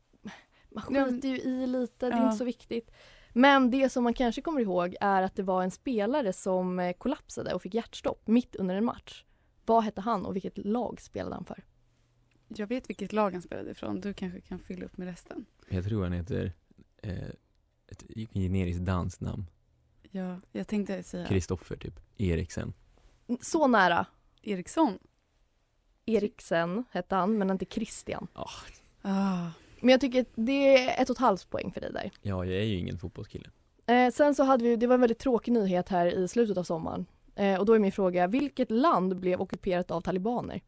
man 0.74 0.84
Ja. 0.94 1.04
skiter 1.06 1.28
ju 1.28 1.36
i 1.40 1.66
lite, 1.66 2.06
det 2.08 2.12
är 2.14 2.18
Ja. 2.18 2.24
inte 2.24 2.36
så 2.36 2.44
viktigt. 2.44 2.90
Men 3.32 3.70
det 3.70 3.88
som 3.88 4.04
man 4.04 4.14
kanske 4.14 4.42
kommer 4.42 4.60
ihåg 4.60 4.96
är 5.00 5.22
att 5.22 5.36
det 5.36 5.42
var 5.42 5.62
en 5.62 5.70
spelare 5.70 6.32
som 6.32 6.78
eh, 6.78 6.92
kollapsade 6.92 7.54
och 7.54 7.62
fick 7.62 7.74
hjärtstopp 7.74 8.28
mitt 8.28 8.56
under 8.56 8.74
en 8.74 8.84
match. 8.84 9.24
Vad 9.66 9.84
hette 9.84 10.00
han 10.00 10.26
och 10.26 10.34
vilket 10.36 10.58
lag 10.58 11.00
spelade 11.00 11.34
han 11.34 11.44
för? 11.44 11.64
Jag 12.48 12.66
vet 12.66 12.88
vilket 12.90 13.12
lag 13.12 13.32
han 13.32 13.42
spelade 13.42 13.70
ifrån. 13.70 14.00
Du 14.00 14.12
kanske 14.14 14.40
kan 14.40 14.58
fylla 14.58 14.84
upp 14.86 14.96
med 14.96 15.08
resten. 15.08 15.46
Jag 15.68 15.84
tror 15.84 16.02
han 16.02 16.12
heter 16.12 16.52
eh, 17.02 17.28
ett 17.88 18.04
generiskt 18.34 18.80
danskt 18.84 19.20
namn. 19.20 19.46
Ja, 20.10 20.40
jag 20.52 20.68
tänkte 20.68 21.02
säga 21.02 21.26
Kristoffer 21.26 21.76
typ. 21.76 22.00
Eriksen. 22.16 22.72
Så 23.40 23.66
nära. 23.66 24.06
Eriksson. 24.42 24.98
Eriksen 26.06 26.84
hette 26.90 27.14
han, 27.14 27.38
men 27.38 27.50
inte 27.50 27.64
Christian. 27.64 28.26
Ah. 28.32 29.50
Men 29.80 29.88
jag 29.88 30.00
tycker 30.00 30.20
att 30.20 30.32
det 30.34 30.88
är 30.88 31.02
ett 31.02 31.10
och 31.10 31.16
ett 31.16 31.20
halvt 31.20 31.50
poäng 31.50 31.72
för 31.72 31.80
dig 31.80 31.92
där. 31.92 32.10
Ja, 32.22 32.44
jag 32.44 32.60
är 32.60 32.64
ju 32.64 32.78
ingen 32.78 32.98
fotbollskille. 32.98 33.50
Eh, 33.86 34.10
sen 34.10 34.34
så 34.34 34.44
hade 34.44 34.64
vi, 34.64 34.76
det 34.76 34.86
var 34.86 34.94
en 34.94 35.00
väldigt 35.00 35.18
tråkig 35.18 35.52
nyhet 35.52 35.88
här 35.88 36.06
i 36.06 36.28
slutet 36.28 36.58
av 36.58 36.64
sommaren. 36.64 37.06
Eh, 37.34 37.60
och 37.60 37.66
då 37.66 37.72
är 37.72 37.78
min 37.78 37.92
fråga, 37.92 38.26
vilket 38.26 38.70
land 38.70 39.16
blev 39.16 39.40
ockuperat 39.40 39.90
av 39.90 40.00
talibaner? 40.00 40.60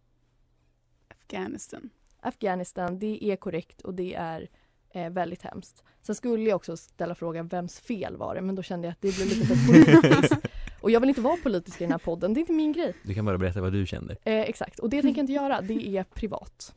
Afghanistan. 1.09 1.91
Afghanistan, 2.21 2.99
det 2.99 3.25
är 3.25 3.37
korrekt 3.37 3.81
och 3.81 3.95
det 3.95 4.15
är 4.15 4.49
eh, 4.91 5.11
väldigt 5.11 5.43
hemskt. 5.43 5.85
Sen 6.03 6.15
skulle 6.15 6.49
jag 6.49 6.57
också 6.57 6.77
ställa 6.77 7.15
frågan 7.15 7.49
vems 7.49 7.81
fel 7.81 8.17
var 8.17 8.35
det, 8.35 8.41
men 8.41 8.55
då 8.55 8.63
kände 8.63 8.87
jag 8.87 8.93
att 8.93 9.01
det 9.01 9.17
blev 9.17 9.29
lite 9.29 9.47
för 9.47 9.67
politiskt. 9.67 10.35
och 10.81 10.91
jag 10.91 11.01
vill 11.01 11.09
inte 11.09 11.21
vara 11.21 11.37
politisk 11.43 11.81
i 11.81 11.85
den 11.85 11.93
här 11.93 11.99
podden, 11.99 12.35
det 12.35 12.39
är 12.39 12.41
inte 12.41 12.53
min 12.53 12.73
grej. 12.73 12.95
Du 13.03 13.15
kan 13.15 13.25
bara 13.25 13.39
berätta 13.39 13.61
vad 13.61 13.73
du 13.73 13.87
kände. 13.87 14.17
Eh, 14.25 14.41
exakt, 14.41 14.79
och 14.79 14.91
det 14.91 15.03
tänker 15.03 15.19
jag 15.19 15.23
inte 15.23 15.33
göra, 15.33 15.61
det 15.61 15.89
är 15.89 16.05
privat. 16.05 16.75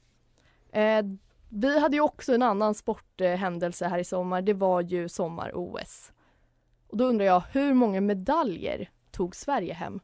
Eh, 0.72 1.06
vi 1.50 1.80
hade 1.80 1.96
ju 1.96 2.02
också 2.02 2.34
en 2.34 2.42
annan 2.42 2.76
sporthändelse 2.76 3.88
här 3.88 4.00
i 4.00 4.04
sommar, 4.04 4.42
det 4.42 4.54
var 4.54 4.82
ju 4.82 5.10
sommar-OS. 5.10 6.12
Och 6.88 6.98
då 6.98 7.06
undrar 7.06 7.26
jag, 7.26 7.44
hur 7.52 7.74
många 7.74 8.02
medaljer 8.02 8.90
tog 9.12 9.36
Sverige 9.36 9.74
hem? 9.74 10.00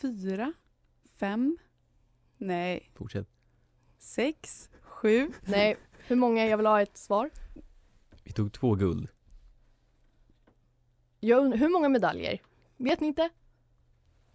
Fyra. 0.00 0.52
Fem. 1.18 1.58
Nej. 2.36 2.90
Fortsätt. 2.94 3.33
Sex. 4.04 4.70
Sju. 4.82 5.32
Nej, 5.44 5.76
hur 6.06 6.16
många? 6.16 6.46
Jag 6.46 6.56
vill 6.56 6.66
ha 6.66 6.82
ett 6.82 6.98
svar. 6.98 7.30
Vi 8.24 8.32
tog 8.32 8.52
två 8.52 8.74
guld. 8.74 9.08
Jag 11.20 11.38
undrar, 11.44 11.58
hur 11.58 11.68
många 11.68 11.88
medaljer? 11.88 12.42
Vet 12.76 13.00
ni 13.00 13.06
inte? 13.06 13.30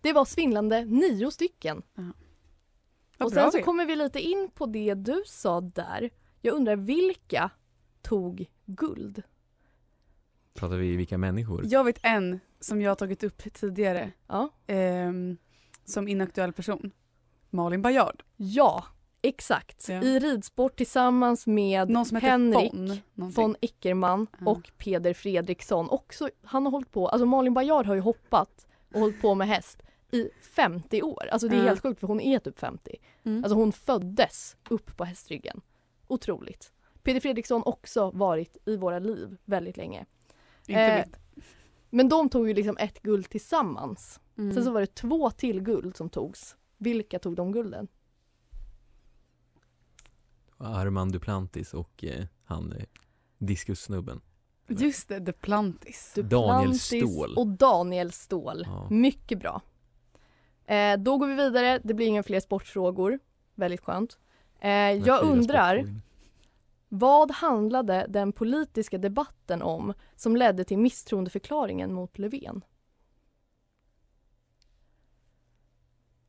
Det 0.01 0.13
var 0.13 0.25
svindlande 0.25 0.85
nio 0.85 1.31
stycken. 1.31 1.81
Vad 3.17 3.25
och 3.25 3.31
sen 3.31 3.51
så 3.51 3.57
vi 3.57 3.63
kommer 3.63 3.85
vi 3.85 3.95
lite 3.95 4.19
in 4.19 4.49
på 4.53 4.65
det 4.65 4.93
du 4.93 5.23
sa 5.25 5.61
där. 5.61 6.09
Jag 6.41 6.55
undrar 6.55 6.75
vilka 6.75 7.51
tog 8.01 8.45
guld? 8.65 9.23
Pratar 10.53 10.77
vi 10.77 10.95
vilka 10.95 11.17
människor? 11.17 11.63
Jag 11.65 11.83
vet 11.83 11.99
en 12.01 12.39
som 12.59 12.81
jag 12.81 12.91
har 12.91 12.95
tagit 12.95 13.23
upp 13.23 13.53
tidigare. 13.53 14.11
Ja. 14.27 14.49
ehm, 14.67 15.37
som 15.85 16.07
inaktuell 16.07 16.53
person. 16.53 16.91
Malin 17.49 17.81
Bajard. 17.81 18.23
Ja, 18.35 18.85
exakt. 19.21 19.89
Ja. 19.89 20.01
I 20.03 20.19
ridsport 20.19 20.75
tillsammans 20.75 21.47
med 21.47 21.89
Henrik 22.21 22.73
Von. 22.73 22.85
någonting. 23.13 23.43
von 23.43 23.55
Eckermann 23.61 24.27
Ja. 24.39 24.51
och 24.51 24.71
Peder 24.77 25.13
Fredriksson. 25.13 25.89
Också, 25.89 26.29
han 26.43 26.65
har 26.65 26.71
hållit 26.71 26.91
på, 26.91 27.07
alltså 27.07 27.25
Malin 27.25 27.53
Bajard 27.53 27.85
har 27.85 27.95
ju 27.95 28.01
hoppat 28.01 28.67
och 28.93 28.99
hållit 28.99 29.21
på 29.21 29.35
med 29.35 29.47
häst 29.47 29.81
i 30.11 30.29
50 30.41 31.01
år. 31.01 31.27
Alltså 31.31 31.47
det 31.47 31.55
är 31.55 31.59
Ja. 31.59 31.65
helt 31.67 31.81
sjukt 31.81 31.99
för 31.99 32.07
hon 32.07 32.19
är 32.21 32.39
typ 32.39 32.59
50. 32.59 32.95
Mm. 33.23 33.43
Alltså 33.43 33.55
hon 33.55 33.71
föddes 33.71 34.55
upp 34.69 34.97
på 34.97 35.03
hästryggen. 35.03 35.61
Otroligt. 36.07 36.71
Peder 37.03 37.19
Fredriksson 37.19 37.63
också 37.65 38.11
varit 38.11 38.57
i 38.65 38.77
våra 38.77 38.99
liv 38.99 39.37
väldigt 39.45 39.77
länge. 39.77 40.05
Inte 40.67 40.81
eh, 40.81 41.05
mitt. 41.05 41.17
Men 41.89 42.09
de 42.09 42.29
tog 42.29 42.47
ju 42.47 42.53
liksom 42.53 42.77
ett 42.77 43.01
guld 43.01 43.29
tillsammans. 43.29 44.19
Mm. 44.37 44.53
Sen 44.55 44.63
så 44.63 44.71
var 44.71 44.81
det 44.81 44.95
två 44.95 45.29
till 45.31 45.61
guld 45.61 45.97
som 45.97 46.09
togs. 46.09 46.55
Vilka 46.77 47.19
tog 47.19 47.35
de 47.35 47.51
gulden? 47.51 47.87
Armand 50.59 51.13
Duplantis 51.13 51.73
och 51.73 52.03
eh, 52.03 52.25
han 52.43 52.71
eh, 52.73 52.85
diskussnubben. 53.37 54.21
Just 54.67 55.07
det, 55.07 55.19
Duplantis. 55.19 56.13
Daniel 56.15 56.29
Duplantis 56.29 56.83
Ståhl. 56.83 57.37
och 57.37 57.47
Daniel 57.47 58.11
Ståhl. 58.11 58.63
Ja. 58.65 58.87
Mycket 58.89 59.39
bra. 59.39 59.61
Eh, 60.65 60.97
då 60.97 61.17
går 61.17 61.27
vi 61.27 61.35
vidare. 61.35 61.79
Det 61.83 61.93
blir 61.93 62.07
inga 62.07 62.23
fler 62.23 62.39
sportfrågor. 62.39 63.19
Väldigt 63.55 63.81
skönt. 63.81 64.17
Eh, 64.59 64.71
jag 64.71 65.23
undrar, 65.23 65.85
vad 66.89 67.31
handlade 67.31 68.05
den 68.09 68.31
politiska 68.31 68.97
debatten 68.97 69.61
om 69.61 69.93
som 70.15 70.35
ledde 70.35 70.63
till 70.63 70.77
misstroendeförklaringen 70.77 71.93
mot 71.93 72.17
Löfven? 72.17 72.61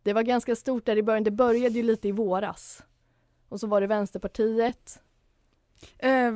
Det 0.03 0.13
var 0.13 0.23
ganska 0.23 0.57
stort 0.57 0.87
där 0.87 0.97
i 0.97 1.03
början. 1.03 1.25
Det 1.25 1.31
började 1.31 1.75
ju 1.75 1.83
lite 1.83 2.09
i 2.09 2.13
våras. 2.13 2.83
Och 3.51 3.61
så 3.61 3.67
var 3.67 3.81
det 3.81 3.87
Vänsterpartiet. 3.87 5.01
Eh, 5.99 6.33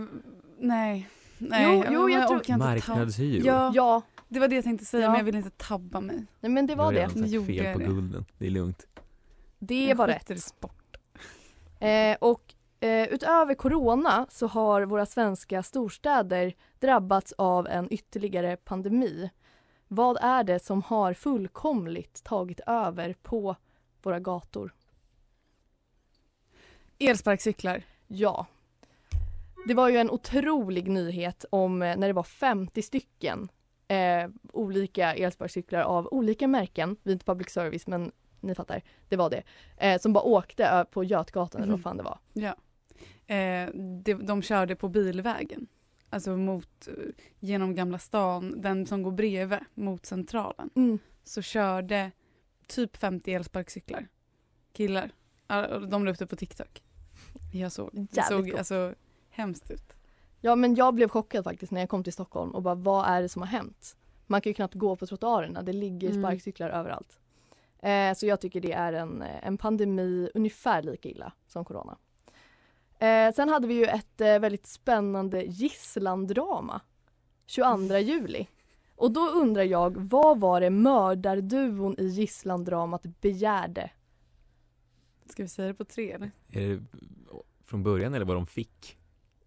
nej. 0.58 1.08
nej. 1.38 1.74
Jo, 1.76 1.84
jo, 1.90 2.10
jag 2.10 2.28
tror- 2.28 2.38
orkar 2.38 2.54
inte 2.54 2.64
ta- 2.86 2.94
Marknadshyror. 2.94 3.46
Ja, 3.46 3.72
Ja, 3.74 4.02
det 4.28 4.40
var 4.40 4.48
det 4.48 4.54
jag 4.54 4.64
tänkte 4.64 4.86
säga 4.86 5.02
Ja. 5.02 5.08
men 5.10 5.18
jag 5.18 5.24
vill 5.24 5.34
inte 5.34 5.50
tabba 5.50 6.00
mig. 6.00 6.26
nej, 6.40 6.52
men 6.52 6.66
det 6.66 6.70
Jag 6.72 6.76
var 6.78 6.84
har 6.84 6.92
det. 6.92 6.98
redan 6.98 7.14
sagt 7.18 7.28
Gjorde 7.30 7.46
fel 7.46 7.56
jag 7.64 7.72
på 7.74 7.78
det? 7.78 7.84
gulden. 7.86 8.24
Det 8.38 8.46
är 8.46 8.50
lugnt. 8.50 8.86
Det 9.58 9.86
Jag 9.86 9.96
var 9.96 10.06
rätt. 10.06 10.42
sport. 10.42 10.96
Eh, 11.80 12.16
och 12.20 12.54
eh, 12.80 13.08
utöver 13.08 13.54
corona 13.54 14.26
så 14.30 14.46
har 14.46 14.82
våra 14.82 15.06
svenska 15.06 15.62
storstäder 15.62 16.54
drabbats 16.78 17.32
av 17.38 17.66
en 17.66 17.92
ytterligare 17.92 18.56
pandemi. 18.56 19.30
Vad 19.88 20.16
är 20.20 20.44
det 20.44 20.58
som 20.64 20.82
har 20.82 21.14
fullkomligt 21.14 22.24
tagit 22.24 22.60
över 22.66 23.14
på 23.22 23.56
våra 24.02 24.20
gator? 24.20 24.74
Elsparkcyklar. 26.98 27.82
Ja. 28.06 28.46
Det 29.66 29.74
var 29.74 29.88
ju 29.88 29.96
en 29.96 30.10
otrolig 30.10 30.88
nyhet 30.88 31.44
om 31.50 31.82
eh, 31.82 31.96
när 31.96 32.06
det 32.06 32.12
var 32.12 32.22
50 32.22 32.82
stycken 32.82 33.48
eh, 33.88 34.28
olika 34.52 35.14
elsparkcyklar 35.14 35.80
av 35.80 36.08
olika 36.10 36.48
märken. 36.48 36.96
Vi 37.02 37.10
är 37.10 37.12
inte 37.12 37.24
public 37.24 37.50
service 37.50 37.86
men 37.86 38.12
ni 38.40 38.54
fattar, 38.54 38.82
det 39.08 39.16
var 39.16 39.30
det. 39.30 39.42
Eh, 39.76 40.00
som 40.00 40.12
bara 40.12 40.24
åkte 40.24 40.64
ö- 40.66 40.84
på 40.84 41.04
Götgatan 41.04 41.62
eller 41.62 41.72
vad 41.72 41.78
Mhm. 41.78 41.82
fan 41.82 41.96
det 41.96 42.02
var. 42.02 42.18
Ja. 42.32 42.54
Eh, 43.34 43.70
de, 44.02 44.14
de 44.14 44.42
körde 44.42 44.76
på 44.76 44.88
bilvägen. 44.88 45.66
Alltså 46.10 46.36
mot, 46.36 46.88
eh, 46.88 46.94
genom 47.40 47.74
Gamla 47.74 47.98
stan, 47.98 48.60
den 48.60 48.86
som 48.86 49.02
går 49.02 49.12
bredvid 49.12 49.58
mot 49.74 50.06
Centralen. 50.06 50.70
Mm. 50.76 50.98
Så 51.24 51.42
körde 51.42 52.10
typ 52.66 52.96
50 52.96 53.34
elsparkcyklar. 53.34 54.08
Killar. 54.72 55.10
De 55.88 56.04
la 56.04 56.10
upp 56.10 56.18
det 56.18 56.26
på 56.26 56.36
TikTok. 56.36 56.82
Jag 57.52 57.72
såg. 57.72 57.90
Det 57.92 58.16
Jävligt 58.16 58.50
såg 58.50 58.58
alltså 58.58 58.94
hemskt 59.30 59.70
ut. 59.70 59.96
Ja 60.40 60.56
men 60.56 60.74
jag 60.74 60.94
blev 60.94 61.08
chockad 61.08 61.44
faktiskt 61.44 61.72
när 61.72 61.80
jag 61.80 61.88
kom 61.90 62.04
till 62.04 62.12
Stockholm 62.12 62.50
och 62.50 62.62
bara 62.62 62.74
vad 62.74 63.06
är 63.06 63.22
det 63.22 63.28
som 63.28 63.42
har 63.42 63.46
hänt? 63.46 63.96
Man 64.26 64.40
kan 64.40 64.50
ju 64.50 64.54
knappt 64.54 64.74
gå 64.74 64.96
på 64.96 65.06
trottoarerna, 65.06 65.62
det 65.62 65.72
ligger 65.72 66.10
Mm. 66.10 66.22
sparkcyklar 66.22 66.68
överallt. 66.70 67.18
Eh, 67.82 68.14
så 68.14 68.26
jag 68.26 68.40
tycker 68.40 68.60
det 68.60 68.72
är 68.72 68.92
en, 68.92 69.22
en 69.22 69.58
pandemi 69.58 70.30
ungefär 70.34 70.82
lika 70.82 71.08
illa 71.08 71.32
som 71.46 71.64
corona. 71.64 71.96
Eh, 72.98 73.32
sen 73.34 73.48
hade 73.48 73.66
vi 73.66 73.74
ju 73.74 73.84
ett 73.84 74.20
eh, 74.20 74.38
väldigt 74.38 74.66
spännande 74.66 75.42
gisslandrama 75.42 76.80
22 77.46 77.98
juli. 77.98 78.48
Och 78.96 79.10
då 79.10 79.20
undrar 79.28 79.62
jag, 79.62 79.96
vad 79.96 80.40
var 80.40 80.60
det 80.60 80.70
mördarduon 80.70 81.94
i 81.98 82.04
gisslandramat 82.06 83.02
begärde? 83.02 83.90
Ska 85.26 85.42
vi 85.42 85.48
säga 85.48 85.68
det 85.68 85.74
på 85.74 85.84
tre 85.84 86.12
eller? 86.12 86.30
Är 86.50 86.68
det 86.68 86.82
från 87.64 87.82
början 87.82 88.14
eller 88.14 88.24
vad 88.24 88.36
de 88.36 88.46
fick? 88.46 88.98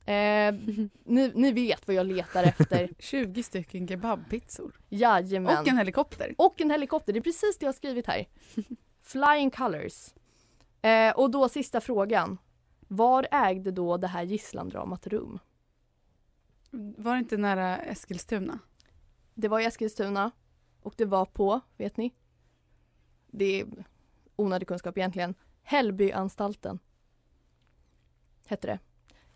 Eh, 0.05 0.53
ni, 1.03 1.31
ni 1.35 1.51
vet 1.51 1.87
vad 1.87 1.95
jag 1.95 2.05
letar 2.05 2.43
efter. 2.43 2.89
20 2.99 3.43
stycken 3.43 3.87
kebabpizzor. 3.87 4.79
Jajamän. 4.89 5.57
Och 5.57 5.67
en 5.67 5.77
helikopter. 5.77 6.35
Och 6.37 6.61
en 6.61 6.71
helikopter, 6.71 7.13
det 7.13 7.19
är 7.19 7.21
precis 7.21 7.57
det 7.57 7.63
jag 7.63 7.67
har 7.67 7.73
skrivit 7.73 8.07
här. 8.07 8.27
Flying 9.01 9.51
colors. 9.51 10.13
Eh, 10.81 11.11
och 11.11 11.31
då 11.31 11.49
sista 11.49 11.81
frågan. 11.81 12.37
Var 12.87 13.27
ägde 13.31 13.71
då 13.71 13.97
det 13.97 14.07
här 14.07 14.23
gisslandramat 14.23 15.07
rum? 15.07 15.39
Var 16.71 17.13
det 17.13 17.19
inte 17.19 17.37
nära 17.37 17.77
Eskilstuna? 17.77 18.59
Det 19.33 19.47
var 19.47 19.59
i 19.59 19.65
Eskilstuna 19.65 20.31
och 20.81 20.93
det 20.97 21.05
var 21.05 21.25
på, 21.25 21.59
vet 21.77 21.97
ni? 21.97 22.13
Det 23.27 23.61
är 23.61 23.67
onödig 24.35 24.67
kunskap 24.67 24.97
egentligen. 24.97 25.35
Hällbyanstalten. 25.67 26.79
Hette 28.47 28.67
det. 28.67 28.79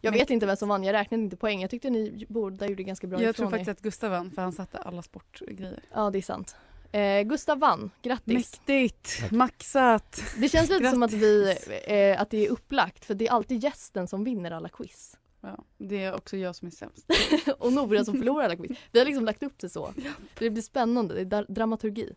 Jag 0.02 0.12
vet 0.12 0.30
inte 0.30 0.46
vem 0.46 0.58
som 0.58 0.70
vann, 0.70 0.84
jag 0.84 0.94
räknade 0.94 1.24
inte 1.24 1.38
poäng. 1.38 1.62
Jag 1.62 1.70
tyckte 1.70 1.90
ni 1.90 2.26
båda 2.30 2.68
gjorde 2.68 2.84
ganska 2.84 3.08
bra 3.08 3.22
jag 3.22 3.30
ifrån 3.30 3.34
tror 3.34 3.50
faktiskt 3.50 3.68
er. 3.68 3.72
att 3.72 3.82
Gustav 3.82 4.12
vann 4.12 4.32
för 4.32 4.42
han 4.42 4.52
satte 4.52 4.78
alla 4.78 5.02
sportgrejer. 5.02 5.84
Ja, 5.94 6.10
det 6.10 6.18
är 6.18 6.22
sant. 6.22 6.56
Eh, 6.92 7.22
Gustav 7.22 7.60
vann, 7.60 7.92
grattis. 8.02 8.62
Mäktigt! 8.68 9.32
Maxat! 9.32 10.24
Det 10.38 10.50
känns 10.50 10.70
lite 10.70 10.92
som 10.92 11.04
att, 11.04 11.12
Grattis. 11.12 11.68
vi, 11.88 12.12
eh, 12.12 12.22
att 12.22 12.30
det 12.30 12.46
är 12.46 12.50
upplagt 12.50 13.06
för 13.06 13.14
det 13.16 13.28
är 13.28 13.32
alltid 13.32 13.64
gästen 13.64 14.08
som 14.08 14.24
vinner 14.24 14.52
alla 14.52 14.70
quiz. 14.70 15.18
Ja, 15.42 15.64
det 15.78 16.04
är 16.04 16.16
också 16.16 16.38
jag 16.38 16.56
som 16.56 16.68
är 16.68 16.72
sämst. 16.72 17.06
och 17.60 17.74
Nora 17.74 18.06
som 18.06 18.14
förlorar 18.18 18.46
alla 18.46 18.56
quiz. 18.56 18.78
Vi 18.92 19.00
har 19.00 19.06
liksom 19.06 19.26
lagt 19.26 19.44
upp 19.44 19.60
det 19.60 19.70
så. 19.70 19.94
Det 20.40 20.50
blir 20.50 20.62
spännande, 20.64 21.14
det 21.16 21.22
är 21.22 21.26
dra- 21.26 21.46
dramaturgi. 21.54 22.14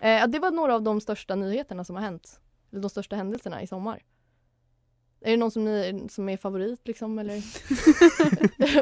Eh, 0.00 0.26
det 0.26 0.38
var 0.38 0.50
några 0.50 0.74
av 0.74 0.82
de 0.82 1.00
största 1.00 1.34
nyheterna 1.34 1.84
som 1.84 1.96
har 1.96 2.02
hänt. 2.02 2.40
De 2.80 2.90
största 2.90 3.16
händelserna 3.16 3.62
i 3.62 3.66
sommar. 3.66 4.02
Är 5.20 5.30
det 5.30 5.36
någon 5.36 5.50
som, 5.50 5.64
ni, 5.64 6.06
som 6.08 6.28
är 6.28 6.36
favorit 6.36 6.88
liksom 6.88 7.18
eller? 7.18 7.42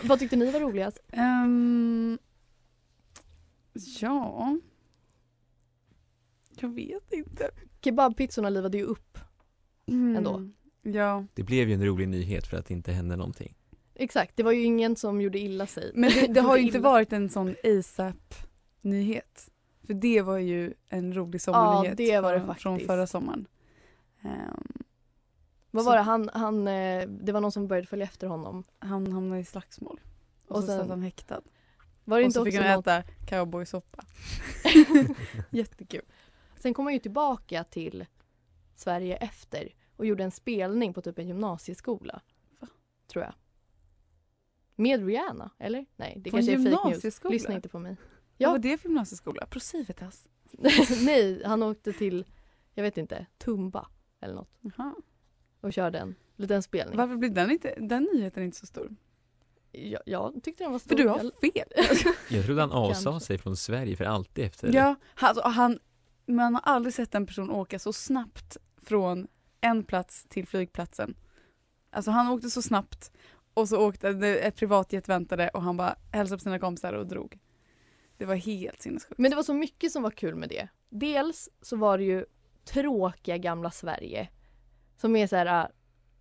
Vad 0.09 0.18
tyckte 0.18 0.37
ni 0.37 0.50
var 0.50 0.61
roligast? 0.61 0.98
Ehm, 1.12 2.18
ja... 4.00 4.59
Jag 6.61 6.68
vet 6.68 7.12
inte. 7.12 7.50
Kebabpizzorna 7.81 8.50
livade 8.50 8.78
ju 8.78 8.85
upp. 8.85 9.18
Ändå. 9.87 10.35
Mm. 10.35 10.52
Ja, 10.83 11.24
Det 11.35 11.42
blev 11.42 11.68
ju 11.68 11.74
en 11.74 11.85
rolig 11.85 12.09
nyhet 12.09 12.46
för 12.46 12.57
att 12.57 12.66
det 12.66 12.74
inte 12.74 12.92
hände 12.92 13.16
någonting. 13.16 13.55
Exakt, 13.94 14.37
det 14.37 14.42
var 14.42 14.52
ju 14.52 14.62
ingen 14.62 14.96
som 14.96 15.20
gjorde 15.20 15.38
illa 15.38 15.66
sig. 15.66 15.92
men 15.94 16.11
det, 16.11 16.26
det 16.26 16.40
har 16.40 16.57
ju 16.57 16.62
inte 16.62 16.78
varit 16.78 17.12
en 17.12 17.31
sån 17.31 17.55
ASAP-nyhet. 17.64 19.50
För 19.87 19.94
det 19.94 20.22
var 20.22 20.38
ju 20.38 20.74
en 20.88 21.14
rolig 21.14 21.40
sommarnyhet 21.40 21.96
det 21.96 22.20
var 22.20 22.33
det 22.33 22.40
från, 22.40 22.55
från 22.57 22.81
förra 22.81 23.07
sommaren. 23.07 23.46
Ehm, 24.22 24.66
Vad 25.70 25.85
Så- 25.85 25.90
var 25.90 25.96
det? 25.96 26.02
Han, 26.02 26.30
han, 26.35 26.68
eh, 26.68 27.08
det 27.08 27.32
var 27.32 27.40
någon 27.40 27.52
som 27.52 27.68
började 27.68 27.87
följa 27.88 28.04
efter 28.06 28.26
honom. 28.26 28.64
han 28.78 29.12
hamnade 29.12 29.40
i 29.40 29.44
slagsmål. 29.44 30.00
Och, 30.46 30.56
Och 30.56 30.61
så 30.62 30.66
sen- 30.66 30.78
satt 30.80 30.88
han 30.88 31.02
häktad. 31.02 31.40
Var 32.04 32.18
det 32.18 32.22
och 32.22 32.26
inte 32.26 32.38
så 32.38 32.44
fick 32.44 32.54
han 32.54 32.74
något... 32.76 32.87
äta 32.87 33.02
cowboysoppa. 33.26 34.04
Jättekul. 35.50 36.02
Sen 36.58 36.74
kom 36.74 36.87
han 36.87 36.92
ju 36.92 36.98
tillbaka 36.98 37.64
till 37.64 38.06
Sverige 38.74 39.16
efter 39.16 39.68
och 39.96 40.06
gjorde 40.06 40.24
en 40.24 40.30
spelning 40.30 40.94
på 40.94 41.02
typ 41.02 41.18
en 41.18 41.28
gymnasieskola. 41.28 42.20
Va? 42.58 42.66
Tror 43.06 43.24
jag. 43.24 43.35
Med 44.76 45.06
Rihanna, 45.06 45.50
eller? 45.58 45.87
Nej, 45.96 46.14
det 46.20 46.28
en 46.30 46.32
kanske 46.32 46.52
är 46.52 46.70
fake 46.76 46.88
news. 47.04 47.24
Lyssna 47.24 47.54
inte 47.54 47.68
på 47.68 47.78
mig. 47.78 47.96
Vad 48.00 48.08
Ja. 48.37 48.50
var 48.50 48.58
det 48.58 48.78
för 48.78 48.88
gymnasieskola? 48.88 49.46
Procivitas? 49.46 50.28
Nej, 51.04 51.42
han 51.44 51.62
åkte 51.62 51.92
till, 51.92 52.24
jag 52.74 52.82
vet 52.82 52.96
inte, 52.98 53.26
Tumba 53.38 53.88
eller 54.22 54.35
något 54.35 54.50
Jaha. 54.61 54.94
och 55.61 55.72
körde 55.72 55.98
en 55.98 56.14
liten 56.37 56.62
spelning. 56.62 56.96
Varför 56.98 57.16
blir 57.16 57.30
den, 57.30 57.50
inte, 57.50 57.74
den 57.80 58.08
nyheten 58.12 58.42
inte 58.42 58.56
så 58.56 58.66
stor? 58.66 58.96
Jag, 59.72 60.00
jag 60.06 60.40
tyckte 60.42 60.64
den 60.64 60.72
var 60.72 60.78
stor. 60.78 60.96
För 60.96 61.02
du 61.02 61.08
har 61.08 61.20
Jag- 61.40 61.52
fel. 61.54 61.68
Jag 62.30 62.44
trodde 62.44 62.61
han 62.61 62.72
avsade 62.72 63.20
sig 63.20 63.38
från 63.38 63.56
Sverige 63.56 63.96
för 63.96 64.04
alltid 64.04 64.44
efter 64.44 64.74
Ja, 64.74 64.94
alltså, 65.14 65.42
han, 65.42 65.78
man 66.26 66.54
har 66.54 66.62
aldrig 66.64 66.94
sett 66.94 67.14
en 67.14 67.26
person 67.26 67.50
åka 67.50 67.78
så 67.78 67.92
snabbt 67.92 68.56
från 68.76 69.28
en 69.61 69.85
plats 69.85 70.24
till 70.28 70.46
flygplatsen. 70.46 71.14
Alltså 71.90 72.11
han 72.11 72.28
åkte 72.28 72.50
så 72.50 72.62
snabbt 72.62 73.12
och 73.54 73.68
så 73.68 73.87
åkte 73.88 74.12
det- 74.12 74.38
ett 74.38 74.56
privatjet 74.56 75.08
väntade 75.08 75.48
och 75.48 75.62
han 75.62 75.76
bara 75.76 75.96
hälsade 76.12 76.38
på 76.38 76.42
sina 76.42 76.58
kompisar 76.58 76.92
och 76.92 77.06
drog. 77.06 77.38
Det 78.16 78.24
var 78.24 78.35
helt 78.35 78.82
sinnessjukt. 78.82 79.18
Men 79.18 79.30
det 79.30 79.37
var 79.37 79.42
så 79.42 79.54
mycket 79.54 79.92
som 79.92 80.02
var 80.02 80.11
kul 80.11 80.35
med 80.35 80.48
det. 80.48 80.68
Dels 80.88 81.48
så 81.62 81.76
var 81.76 81.98
det 81.98 82.04
ju 82.04 82.24
tråkiga 82.64 83.37
gamla 83.38 83.70
Sverige. 83.70 84.29
Som 84.96 85.16
är 85.16 85.27
så 85.27 85.37
här, 85.37 85.62
äh, 85.62 85.66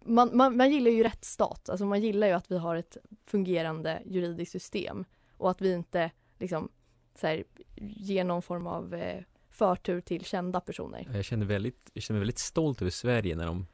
man, 0.06 0.38
man, 0.38 0.58
man 0.58 0.72
gillar 0.72 0.92
ju 0.92 1.04
rättsstat, 1.04 1.70
alltså 1.70 1.86
man 1.86 2.02
gillar 2.02 2.28
ju 2.28 2.34
att 2.34 2.52
vi 2.52 2.58
har 2.58 2.76
ett 2.76 2.98
fungerande 3.26 4.02
juridiskt 4.06 4.52
system. 4.52 5.06
Och 5.38 5.52
att 5.52 5.62
vi 5.62 5.74
inte 5.74 6.12
liksom 6.40 6.70
så 7.16 7.28
här, 7.28 7.44
ger 7.82 8.24
någon 8.24 8.42
form 8.42 8.68
av 8.68 8.94
eh, 8.94 9.24
förtur 9.50 10.02
till 10.02 10.26
kända 10.26 10.60
personer. 10.60 11.08
Jag 11.14 11.26
kände, 11.26 11.46
väldigt, 11.46 11.90
jag 11.94 12.16
väldigt 12.16 12.40
stolt 12.40 12.82
över 12.82 12.92
Sverige 12.92 13.36
när 13.36 13.46
de 13.46 13.68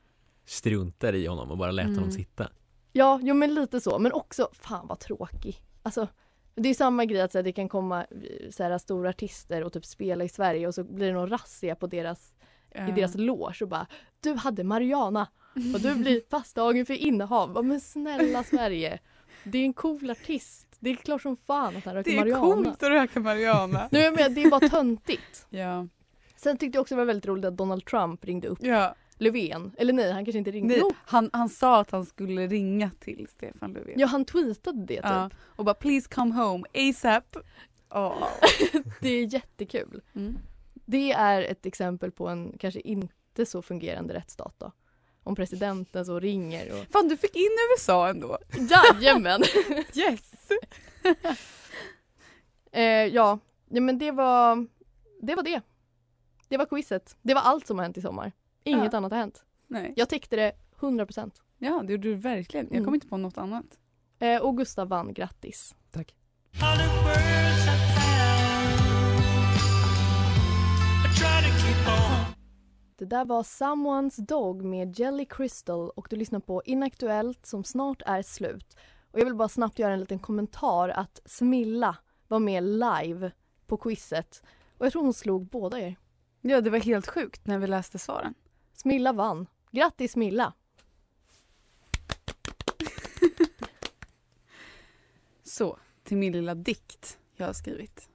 struntade 0.46 1.18
i 1.18 1.26
honom 1.28 1.52
och 1.52 1.58
bara 1.58 1.72
lät 1.72 1.86
Mm. 1.86 1.98
honom 1.98 2.12
sitta. 2.12 2.50
Ja, 2.92 3.20
jo 3.24 3.36
men 3.36 3.54
lite 3.54 3.82
så. 3.82 4.00
Men 4.00 4.12
också, 4.12 4.50
fan 4.54 4.88
vad 4.88 5.00
tråkig. 5.00 5.62
Alltså, 5.84 6.08
det 6.56 6.70
är 6.70 6.74
samma 6.74 7.06
grej 7.06 7.22
att 7.22 7.32
så 7.32 7.38
här, 7.38 7.44
det 7.44 7.52
kan 7.52 7.70
komma 7.70 8.04
eh, 8.04 8.50
så 8.52 8.64
här, 8.64 8.78
stora 8.78 9.10
artister 9.10 9.64
och 9.64 9.74
typ 9.74 9.86
spela 9.86 10.24
i 10.24 10.30
Sverige 10.30 10.68
och 10.68 10.76
så 10.76 10.84
blir 10.84 11.08
det 11.08 11.14
någon 11.14 11.30
razzia 11.30 11.76
på 11.76 11.88
deras 11.88 12.36
i 12.76 12.92
deras 12.92 13.16
loge 13.16 13.58
och 13.62 13.68
bara 13.68 13.88
Du 14.20 14.34
hade 14.34 14.64
Mariana 14.64 15.28
och 15.74 15.80
du 15.82 15.96
blir 15.96 16.22
fastdagen 16.30 16.86
för 16.86 16.94
innehav. 16.94 17.66
Men 17.66 17.82
snälla 17.82 18.44
Sverige. 18.44 19.00
Det 19.44 19.58
är 19.58 19.66
en 19.66 19.74
cool 19.74 20.10
artist. 20.12 20.68
Det 20.80 20.90
är 20.90 20.96
klart 20.96 21.22
som 21.22 21.38
fan 21.38 21.78
att 21.78 21.86
han 21.86 21.94
röker 21.94 22.12
Det 22.12 22.18
är 22.18 22.20
Mariana. 22.20 22.42
coolt 22.42 22.84
att 22.84 22.90
röka 22.90 23.20
Mariana. 23.20 23.88
Nu 23.92 24.00
är 24.00 24.04
jag 24.04 24.16
med, 24.16 24.32
det 24.32 24.44
är 24.44 24.50
bara 24.50 24.70
töntigt. 24.70 25.46
ja. 25.50 25.88
Sen 26.36 26.58
tyckte 26.58 26.78
jag 26.78 26.82
också 26.82 26.96
det 26.96 27.00
var 27.00 27.06
väldigt 27.06 27.26
roligt 27.26 27.46
att 27.46 27.58
Donald 27.58 27.86
Trump 27.86 28.26
ringde 28.26 28.48
upp 28.48 28.60
ja. 28.62 28.96
Löfven. 29.18 29.72
Eller 29.78 29.94
nej, 29.94 30.12
han 30.12 30.26
kanske 30.26 30.38
inte 30.38 30.52
ringde. 30.52 30.74
Nej, 30.74 30.84
han, 31.06 31.30
han 31.34 31.50
sa 31.50 31.80
att 31.80 31.92
han 31.92 32.06
skulle 32.06 32.48
ringa 32.48 32.92
till 33.00 33.28
Stefan 33.30 33.74
Löfven. 33.74 33.94
ja, 34.00 34.08
han 34.08 34.26
tweetade 34.26 34.80
det 34.86 34.96
typ. 34.96 35.04
Ja, 35.04 35.30
och 35.56 35.66
bara 35.66 35.76
please 35.76 36.10
come 36.10 36.36
home 36.36 36.64
ASAP. 36.74 37.38
Åh. 37.94 38.28
Det 39.02 39.10
är 39.10 39.34
jättekul. 39.34 40.02
Mm. 40.16 40.38
Det 40.90 41.12
är 41.12 41.42
ett 41.42 41.66
exempel 41.66 42.12
på 42.12 42.28
en 42.28 42.58
kanske 42.60 42.80
inte 42.80 43.46
så 43.46 43.62
fungerande 43.62 44.14
rättsstat 44.14 44.56
då. 44.58 44.72
Om 45.24 45.36
presidenten 45.36 46.06
så 46.06 46.20
ringer 46.20 46.72
och 46.72 46.88
Fan 46.92 47.08
du 47.08 47.18
fick 47.18 47.36
in 47.36 47.50
USA 47.74 48.10
ändå. 48.10 48.38
Jajamän! 48.70 49.42
Yes! 49.94 50.32
eh, 52.72 52.82
ja. 52.82 53.40
ja, 53.70 53.82
men 53.82 53.98
det 54.00 54.12
var 54.12 54.68
det. 55.22 55.36
var 55.36 55.44
det. 55.44 55.62
Det 56.48 56.58
var 56.58 56.66
quizet. 56.66 57.18
Det 57.22 57.34
var 57.34 57.42
allt 57.42 57.68
som 57.68 57.78
har 57.78 57.84
hänt 57.86 57.98
i 57.98 58.02
sommar. 58.02 58.32
Inget 58.64 58.92
Ja. 58.94 58.98
annat 58.98 59.12
har 59.12 59.20
hänt. 59.20 59.44
Nej. 59.68 59.94
Jag 59.96 60.10
tyckte 60.10 60.36
det 60.36 60.52
100%. 60.80 61.32
Ja, 61.58 61.84
det 61.88 61.92
gjorde 61.94 62.08
du 62.08 62.16
verkligen. 62.16 62.66
Jag 62.66 62.74
Mm. 62.76 62.86
kom 62.86 62.94
inte 62.96 63.08
på 63.08 63.18
något 63.18 63.38
annat. 63.38 63.66
Eh, 64.20 64.42
och 64.42 64.58
Gustav 64.58 64.88
vann, 64.88 65.14
grattis. 65.14 65.76
Tack. 65.92 66.16
Det 72.98 73.06
där 73.06 73.26
var 73.26 73.44
Someone's 73.44 74.22
Dog 74.22 74.64
med 74.64 75.00
Jelly 75.00 75.26
Crystal 75.26 75.90
och 75.90 76.08
du 76.10 76.16
lyssnar 76.16 76.40
på 76.40 76.62
Inaktuellt 76.66 77.46
som 77.46 77.64
snart 77.64 78.02
är 78.06 78.22
slut. 78.22 78.78
Och 79.12 79.20
jag 79.20 79.26
vill 79.26 79.36
bara 79.36 79.50
snabbt 79.50 79.80
göra 79.80 79.94
en 79.94 80.00
liten 80.00 80.20
kommentar 80.20 80.90
att 80.90 81.22
Smilla 81.26 81.98
var 82.28 82.40
med 82.40 82.64
live 82.64 83.32
på 83.68 83.78
quizet 83.78 84.44
och 84.78 84.86
jag 84.86 84.94
tror 84.94 85.04
hon 85.04 85.14
slog 85.14 85.46
båda 85.46 85.80
er. 85.80 85.96
Ja, 86.42 86.62
det 86.62 86.70
var 86.70 86.80
helt 86.80 87.08
sjukt 87.08 87.48
när 87.48 87.58
vi 87.58 87.68
läste 87.68 88.00
svaren. 88.00 88.34
Smilla 88.74 89.14
vann. 89.14 89.48
Grattis 89.72 90.12
Smilla! 90.12 90.54
Så, 95.44 95.80
till 96.04 96.18
min 96.18 96.34
lilla 96.34 96.56
dikt 96.56 97.18
jag 97.36 97.46
har 97.46 97.54
skrivit. 97.54 98.10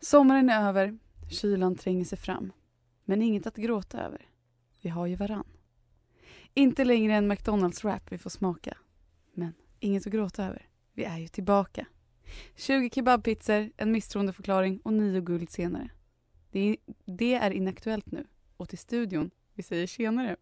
Sommaren 0.00 0.50
är 0.50 0.68
över, 0.68 0.98
kylan 1.30 1.76
tränger 1.76 2.04
sig 2.04 2.18
fram. 2.18 2.52
Men 3.10 3.22
inget 3.22 3.46
att 3.46 3.56
gråta 3.56 4.00
över. 4.00 4.28
Vi 4.80 4.88
har 4.88 5.06
ju 5.06 5.16
varann. 5.16 5.46
Inte 6.54 6.84
längre 6.84 7.14
en 7.14 7.32
McDonalds-wrap 7.32 8.00
vi 8.10 8.18
får 8.18 8.30
smaka. 8.30 8.78
Men 9.32 9.54
inget 9.80 10.06
att 10.06 10.12
gråta 10.12 10.44
över. 10.44 10.68
Vi 10.92 11.04
är 11.04 11.18
ju 11.18 11.28
tillbaka. 11.28 11.86
20 12.56 12.90
kebabpizzor, 12.90 13.70
en 13.76 13.92
misstroendeförklaring 13.92 14.80
och 14.84 14.92
nio 14.92 15.20
guld 15.20 15.50
senare. 15.50 15.90
Det 16.50 16.60
är, 16.60 16.76
det 17.04 17.34
är 17.34 17.50
inaktuellt 17.50 18.10
nu. 18.10 18.26
Och 18.56 18.68
till 18.68 18.78
studion, 18.78 19.30
vi 19.54 19.62
säger 19.62 19.86
tjenare. 19.86 20.36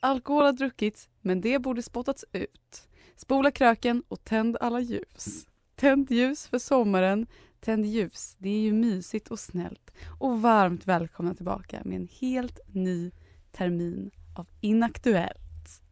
Alkohol 0.00 0.44
har 0.44 0.52
druckits, 0.52 1.08
men 1.20 1.40
det 1.40 1.58
borde 1.58 1.82
spottats 1.82 2.24
ut. 2.32 2.88
Spola 3.16 3.50
kröken 3.50 4.02
och 4.08 4.24
tänd 4.24 4.56
alla 4.60 4.80
ljus. 4.80 5.46
Tänd 5.74 6.10
ljus 6.10 6.46
för 6.46 6.58
sommaren. 6.58 7.26
Tänd 7.60 7.86
ljus, 7.86 8.36
det 8.38 8.48
är 8.48 8.60
ju 8.60 8.72
mysigt 8.72 9.28
och 9.28 9.38
snällt. 9.38 9.92
Och 10.18 10.42
varmt 10.42 10.86
välkomna 10.86 11.34
tillbaka 11.34 11.80
med 11.84 11.96
en 11.96 12.08
helt 12.20 12.60
ny 12.66 13.10
termin 13.52 14.10
av 14.36 14.48
Inaktuellt. 14.60 15.82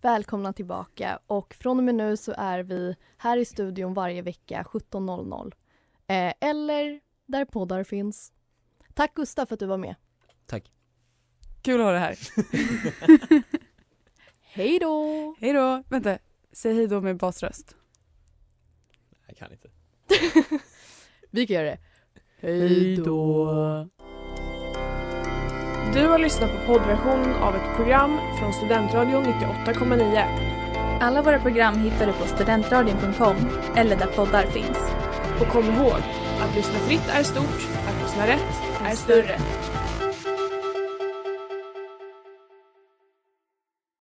Välkomna 0.00 0.52
tillbaka 0.52 1.18
och 1.26 1.54
från 1.54 1.78
och 1.78 1.84
med 1.84 1.94
nu 1.94 2.16
så 2.16 2.34
är 2.36 2.62
vi 2.62 2.96
här 3.16 3.36
i 3.36 3.44
studion 3.44 3.94
varje 3.94 4.22
vecka 4.22 4.62
17.00. 4.62 5.52
Eh, 6.06 6.48
eller 6.48 7.00
där 7.26 7.44
poddar 7.44 7.84
finns. 7.84 8.32
Tack 8.94 9.14
Gustav 9.14 9.46
för 9.46 9.54
att 9.54 9.60
du 9.60 9.66
var 9.66 9.78
med. 9.78 9.94
Tack. 10.46 10.72
Kul 11.62 11.80
att 11.80 11.86
ha 11.86 11.92
det 11.92 11.98
här. 11.98 12.18
Hej 14.40 14.78
då! 14.78 15.34
Hej 15.38 15.52
då! 15.52 15.82
Vänta, 15.88 16.18
säg 16.52 16.74
hej 16.74 16.86
då 16.86 17.00
med 17.00 17.16
basröst. 17.16 17.76
Jag 19.26 19.36
kan 19.36 19.52
inte. 19.52 19.68
Vi 21.30 21.46
kan 21.46 21.56
göra 21.56 21.66
det. 21.66 21.78
Hej 22.40 22.96
då! 22.96 23.88
Du 25.94 26.06
har 26.06 26.18
lyssnat 26.18 26.50
på 26.50 26.72
poddversionen 26.72 27.34
av 27.34 27.56
ett 27.56 27.76
program 27.76 28.18
från 28.38 28.52
Studentradion 28.52 29.24
98,9. 29.24 30.98
Alla 31.00 31.22
våra 31.22 31.40
program 31.40 31.78
hittar 31.78 32.06
du 32.06 32.12
på 32.12 32.26
studentradion.com 32.26 33.36
eller 33.76 33.96
där 33.96 34.06
poddar 34.06 34.42
finns. 34.42 34.78
Och 35.40 35.46
kom 35.46 35.64
ihåg, 35.64 36.00
att 36.40 36.56
lyssna 36.56 36.78
fritt 36.78 37.08
är 37.08 37.22
stort, 37.22 37.68
att 37.88 38.02
lyssna 38.02 38.26
rätt 38.26 38.62
är 38.84 38.96
större. 38.96 39.38